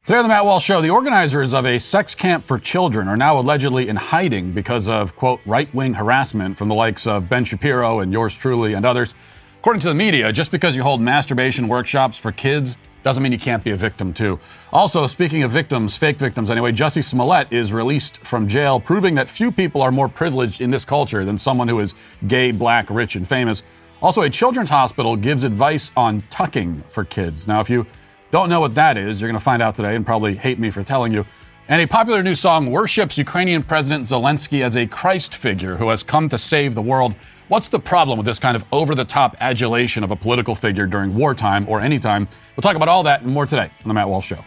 [0.05, 3.18] Today on the Matt Walsh Show, the organizers of a sex camp for children are
[3.18, 7.43] now allegedly in hiding because of, quote, right wing harassment from the likes of Ben
[7.43, 9.14] Shapiro and yours truly and others.
[9.60, 13.39] According to the media, just because you hold masturbation workshops for kids doesn't mean you
[13.39, 14.39] can't be a victim, too.
[14.73, 19.29] Also, speaking of victims, fake victims anyway, Jussie Smollett is released from jail, proving that
[19.29, 21.93] few people are more privileged in this culture than someone who is
[22.27, 23.63] gay, black, rich, and famous.
[24.01, 27.47] Also, a children's hospital gives advice on tucking for kids.
[27.47, 27.85] Now, if you
[28.31, 30.69] don't know what that is, you're going to find out today and probably hate me
[30.69, 31.25] for telling you.
[31.67, 36.01] And a popular new song worships Ukrainian President Zelensky as a Christ figure who has
[36.01, 37.13] come to save the world.
[37.49, 40.85] What's the problem with this kind of over the top adulation of a political figure
[40.85, 42.27] during wartime or anytime?
[42.55, 44.45] We'll talk about all that and more today on The Matt Walsh Show.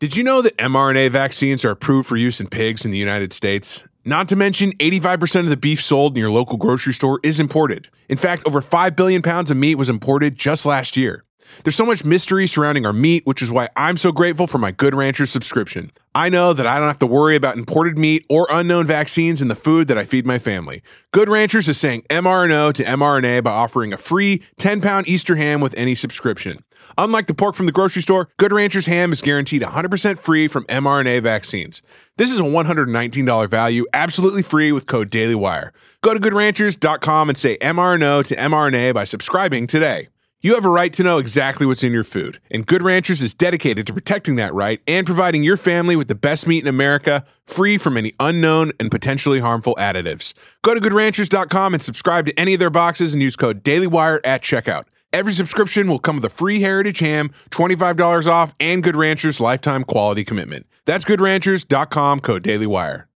[0.00, 3.32] Did you know that mRNA vaccines are approved for use in pigs in the United
[3.32, 3.84] States?
[4.04, 7.88] Not to mention, 85% of the beef sold in your local grocery store is imported.
[8.08, 11.24] In fact, over 5 billion pounds of meat was imported just last year.
[11.64, 14.72] There's so much mystery surrounding our meat, which is why I'm so grateful for my
[14.72, 15.92] Good Ranchers subscription.
[16.14, 19.48] I know that I don't have to worry about imported meat or unknown vaccines in
[19.48, 20.82] the food that I feed my family.
[21.12, 25.60] Good Ranchers is saying mRNO to mRNA by offering a free 10 pound Easter ham
[25.60, 26.64] with any subscription.
[26.98, 30.64] Unlike the pork from the grocery store, Good Ranchers ham is guaranteed 100% free from
[30.64, 31.80] mRNA vaccines.
[32.16, 35.70] This is a $119 value, absolutely free with code DailyWire.
[36.02, 40.08] Go to goodranchers.com and say mRNO to mRNA by subscribing today.
[40.44, 43.32] You have a right to know exactly what's in your food, and Good Ranchers is
[43.32, 47.24] dedicated to protecting that right and providing your family with the best meat in America,
[47.46, 50.34] free from any unknown and potentially harmful additives.
[50.62, 54.42] Go to goodranchers.com and subscribe to any of their boxes and use code DailyWire at
[54.42, 54.86] checkout.
[55.12, 59.84] Every subscription will come with a free Heritage ham, $25 off, and Good Ranchers lifetime
[59.84, 60.66] quality commitment.
[60.86, 63.04] That's goodranchers.com, code DailyWire.